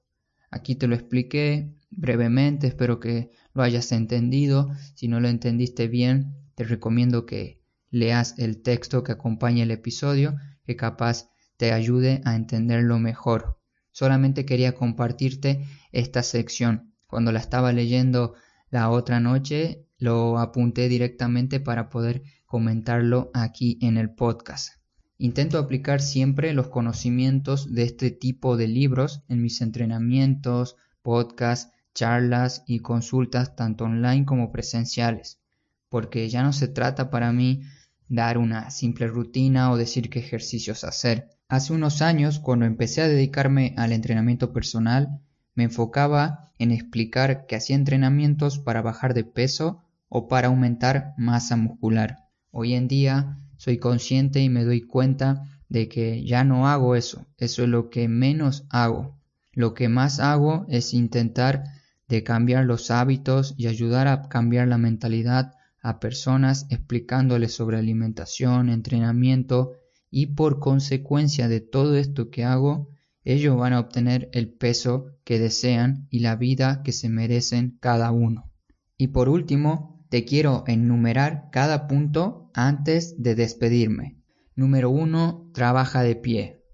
Aquí 0.50 0.74
te 0.74 0.86
lo 0.86 0.94
expliqué 0.94 1.74
brevemente, 1.90 2.66
espero 2.66 3.00
que 3.00 3.30
lo 3.54 3.62
hayas 3.62 3.92
entendido. 3.92 4.70
Si 4.94 5.08
no 5.08 5.20
lo 5.20 5.28
entendiste 5.28 5.88
bien, 5.88 6.34
te 6.54 6.64
recomiendo 6.64 7.26
que 7.26 7.62
leas 7.90 8.38
el 8.38 8.62
texto 8.62 9.02
que 9.02 9.12
acompaña 9.12 9.62
el 9.62 9.70
episodio, 9.70 10.36
que 10.64 10.76
capaz 10.76 11.30
te 11.56 11.72
ayude 11.72 12.20
a 12.24 12.36
entenderlo 12.36 12.98
mejor. 12.98 13.58
Solamente 13.90 14.44
quería 14.44 14.74
compartirte 14.74 15.64
esta 15.92 16.22
sección. 16.22 16.92
Cuando 17.06 17.32
la 17.32 17.38
estaba 17.38 17.72
leyendo 17.72 18.34
la 18.68 18.90
otra 18.90 19.20
noche, 19.20 19.86
lo 19.98 20.38
apunté 20.38 20.88
directamente 20.88 21.60
para 21.60 21.88
poder 21.88 22.22
comentarlo 22.44 23.30
aquí 23.32 23.78
en 23.80 23.96
el 23.96 24.10
podcast. 24.10 24.74
Intento 25.18 25.58
aplicar 25.58 26.02
siempre 26.02 26.52
los 26.52 26.68
conocimientos 26.68 27.72
de 27.72 27.84
este 27.84 28.10
tipo 28.10 28.56
de 28.56 28.68
libros 28.68 29.22
en 29.28 29.40
mis 29.40 29.62
entrenamientos, 29.62 30.76
podcasts, 31.02 31.72
charlas 31.94 32.62
y 32.66 32.80
consultas 32.80 33.56
tanto 33.56 33.84
online 33.84 34.26
como 34.26 34.52
presenciales, 34.52 35.40
porque 35.88 36.28
ya 36.28 36.42
no 36.42 36.52
se 36.52 36.68
trata 36.68 37.08
para 37.08 37.32
mí 37.32 37.62
dar 38.08 38.36
una 38.36 38.70
simple 38.70 39.06
rutina 39.06 39.70
o 39.70 39.78
decir 39.78 40.10
qué 40.10 40.18
ejercicios 40.18 40.84
hacer. 40.84 41.30
Hace 41.48 41.72
unos 41.72 42.02
años, 42.02 42.38
cuando 42.38 42.66
empecé 42.66 43.00
a 43.00 43.08
dedicarme 43.08 43.74
al 43.78 43.92
entrenamiento 43.92 44.52
personal, 44.52 45.20
me 45.54 45.64
enfocaba 45.64 46.52
en 46.58 46.70
explicar 46.70 47.46
que 47.46 47.56
hacía 47.56 47.76
entrenamientos 47.76 48.58
para 48.58 48.82
bajar 48.82 49.14
de 49.14 49.24
peso 49.24 49.82
o 50.08 50.28
para 50.28 50.48
aumentar 50.48 51.14
masa 51.16 51.56
muscular. 51.56 52.26
Hoy 52.50 52.74
en 52.74 52.88
día 52.88 53.38
soy 53.66 53.78
consciente 53.78 54.40
y 54.40 54.48
me 54.48 54.62
doy 54.62 54.82
cuenta 54.82 55.42
de 55.68 55.88
que 55.88 56.24
ya 56.24 56.44
no 56.44 56.68
hago 56.68 56.94
eso, 56.94 57.26
eso 57.36 57.64
es 57.64 57.68
lo 57.68 57.90
que 57.90 58.06
menos 58.06 58.64
hago. 58.70 59.18
Lo 59.52 59.74
que 59.74 59.88
más 59.88 60.20
hago 60.20 60.66
es 60.68 60.94
intentar 60.94 61.64
de 62.06 62.22
cambiar 62.22 62.64
los 62.64 62.92
hábitos 62.92 63.54
y 63.56 63.66
ayudar 63.66 64.06
a 64.06 64.28
cambiar 64.28 64.68
la 64.68 64.78
mentalidad 64.78 65.54
a 65.82 65.98
personas 65.98 66.68
explicándoles 66.70 67.54
sobre 67.54 67.76
alimentación, 67.76 68.68
entrenamiento 68.68 69.72
y 70.12 70.26
por 70.26 70.60
consecuencia 70.60 71.48
de 71.48 71.60
todo 71.60 71.96
esto 71.96 72.30
que 72.30 72.44
hago, 72.44 72.90
ellos 73.24 73.56
van 73.56 73.72
a 73.72 73.80
obtener 73.80 74.30
el 74.32 74.48
peso 74.48 75.06
que 75.24 75.40
desean 75.40 76.06
y 76.08 76.20
la 76.20 76.36
vida 76.36 76.84
que 76.84 76.92
se 76.92 77.08
merecen 77.08 77.78
cada 77.80 78.12
uno. 78.12 78.48
Y 78.96 79.08
por 79.08 79.28
último, 79.28 80.06
te 80.08 80.24
quiero 80.24 80.62
enumerar 80.68 81.48
cada 81.50 81.88
punto 81.88 82.45
antes 82.56 83.22
de 83.22 83.34
despedirme. 83.34 84.16
Número 84.54 84.88
1. 84.88 85.50
Trabaja 85.52 86.02
de 86.02 86.16
pie. 86.16 86.64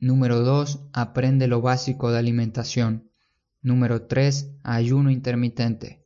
Número 0.00 0.40
2. 0.40 0.88
Aprende 0.92 1.46
lo 1.46 1.60
básico 1.60 2.10
de 2.10 2.18
alimentación. 2.18 3.08
Número 3.60 4.06
3. 4.06 4.50
Ayuno 4.64 5.12
intermitente. 5.12 6.04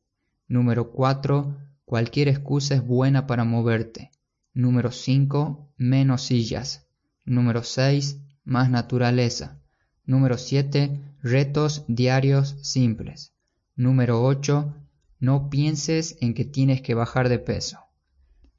Número 0.49 0.93
4. 0.93 1.57
Cualquier 1.87 2.29
excusa 2.29 2.75
es 2.75 2.87
buena 2.87 3.27
para 3.27 3.45
moverte. 3.45 4.11
Número 4.53 4.93
5. 4.93 5.73
Menos 5.79 6.23
sillas. 6.23 6.87
Número 7.25 7.63
6. 7.63 8.21
Más 8.45 8.69
naturaleza. 8.69 9.63
Número 10.05 10.37
7. 10.37 11.01
Retos 11.23 11.87
diarios 11.89 12.57
simples. 12.61 13.33
Número 13.77 14.23
8. 14.23 14.75
No 15.21 15.49
pienses 15.49 16.19
en 16.21 16.35
que 16.35 16.45
tienes 16.45 16.83
que 16.83 16.93
bajar 16.93 17.31
de 17.31 17.39
peso. 17.39 17.86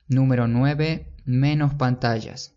Número 0.09 0.47
9. 0.47 1.05
Menos 1.25 1.73
pantallas. 1.73 2.53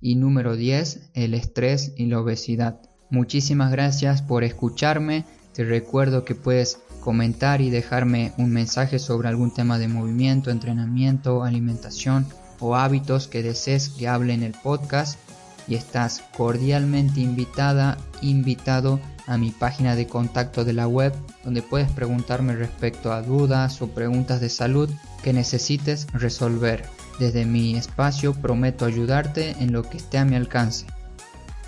Y 0.00 0.16
número 0.16 0.56
10. 0.56 1.10
El 1.12 1.34
estrés 1.34 1.92
y 1.96 2.06
la 2.06 2.20
obesidad. 2.20 2.80
Muchísimas 3.10 3.70
gracias 3.70 4.22
por 4.22 4.42
escucharme. 4.42 5.26
Te 5.52 5.64
recuerdo 5.64 6.24
que 6.24 6.34
puedes 6.34 6.80
comentar 7.00 7.60
y 7.60 7.68
dejarme 7.68 8.32
un 8.38 8.50
mensaje 8.50 8.98
sobre 8.98 9.28
algún 9.28 9.52
tema 9.52 9.78
de 9.78 9.88
movimiento, 9.88 10.50
entrenamiento, 10.50 11.44
alimentación 11.44 12.26
o 12.58 12.74
hábitos 12.74 13.28
que 13.28 13.42
desees 13.42 13.90
que 13.90 14.08
hable 14.08 14.32
en 14.32 14.42
el 14.42 14.52
podcast. 14.52 15.18
y 15.66 15.76
estás 15.76 16.22
cordialmente 16.36 17.20
invitada, 17.20 17.96
invitado 18.20 19.00
a 19.26 19.38
mi 19.38 19.50
página 19.50 19.96
de 19.96 20.06
contacto 20.06 20.64
de 20.64 20.72
la 20.72 20.86
web 20.86 21.14
donde 21.44 21.62
puedes 21.62 21.90
preguntarme 21.90 22.54
respecto 22.54 23.12
a 23.12 23.22
dudas 23.22 23.80
o 23.82 23.88
preguntas 23.88 24.40
de 24.40 24.48
salud 24.48 24.90
que 25.22 25.32
necesites 25.32 26.06
resolver. 26.12 26.84
Desde 27.18 27.44
mi 27.44 27.76
espacio 27.76 28.34
prometo 28.34 28.84
ayudarte 28.84 29.56
en 29.60 29.72
lo 29.72 29.82
que 29.82 29.98
esté 29.98 30.18
a 30.18 30.24
mi 30.24 30.36
alcance. 30.36 30.86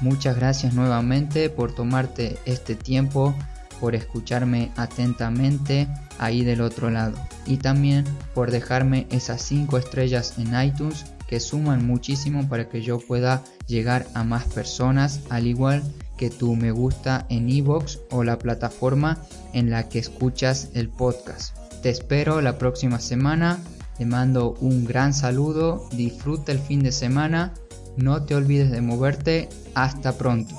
Muchas 0.00 0.36
gracias 0.36 0.74
nuevamente 0.74 1.48
por 1.48 1.74
tomarte 1.74 2.38
este 2.44 2.74
tiempo, 2.74 3.34
por 3.80 3.94
escucharme 3.94 4.72
atentamente 4.76 5.88
ahí 6.18 6.44
del 6.44 6.60
otro 6.60 6.90
lado 6.90 7.16
y 7.46 7.58
también 7.58 8.04
por 8.34 8.50
dejarme 8.50 9.06
esas 9.10 9.42
5 9.42 9.78
estrellas 9.78 10.34
en 10.38 10.60
iTunes 10.60 11.04
que 11.26 11.40
suman 11.40 11.86
muchísimo 11.86 12.48
para 12.48 12.68
que 12.68 12.82
yo 12.82 12.98
pueda 12.98 13.42
llegar 13.66 14.06
a 14.14 14.24
más 14.24 14.44
personas 14.44 15.20
al 15.28 15.46
igual 15.46 15.82
que 16.16 16.31
tu 16.31 16.55
me 16.57 16.70
gusta 16.70 17.26
en 17.29 17.48
iVoox 17.48 17.98
o 18.11 18.24
la 18.24 18.38
plataforma 18.38 19.22
en 19.52 19.70
la 19.70 19.88
que 19.88 19.98
escuchas 19.98 20.70
el 20.74 20.88
podcast. 20.88 21.57
Te 21.83 21.90
espero 21.90 22.40
la 22.40 22.59
próxima 22.59 23.00
semana, 23.00 23.59
te 23.96 24.07
mando 24.07 24.55
un 24.61 24.85
gran 24.85 25.14
saludo, 25.14 25.88
disfruta 25.92 26.52
el 26.52 26.59
fin 26.59 26.83
de 26.83 26.92
semana, 26.92 27.55
no 27.96 28.24
te 28.24 28.35
olvides 28.35 28.70
de 28.70 28.81
moverte, 28.81 29.48
hasta 29.74 30.16
pronto. 30.18 30.55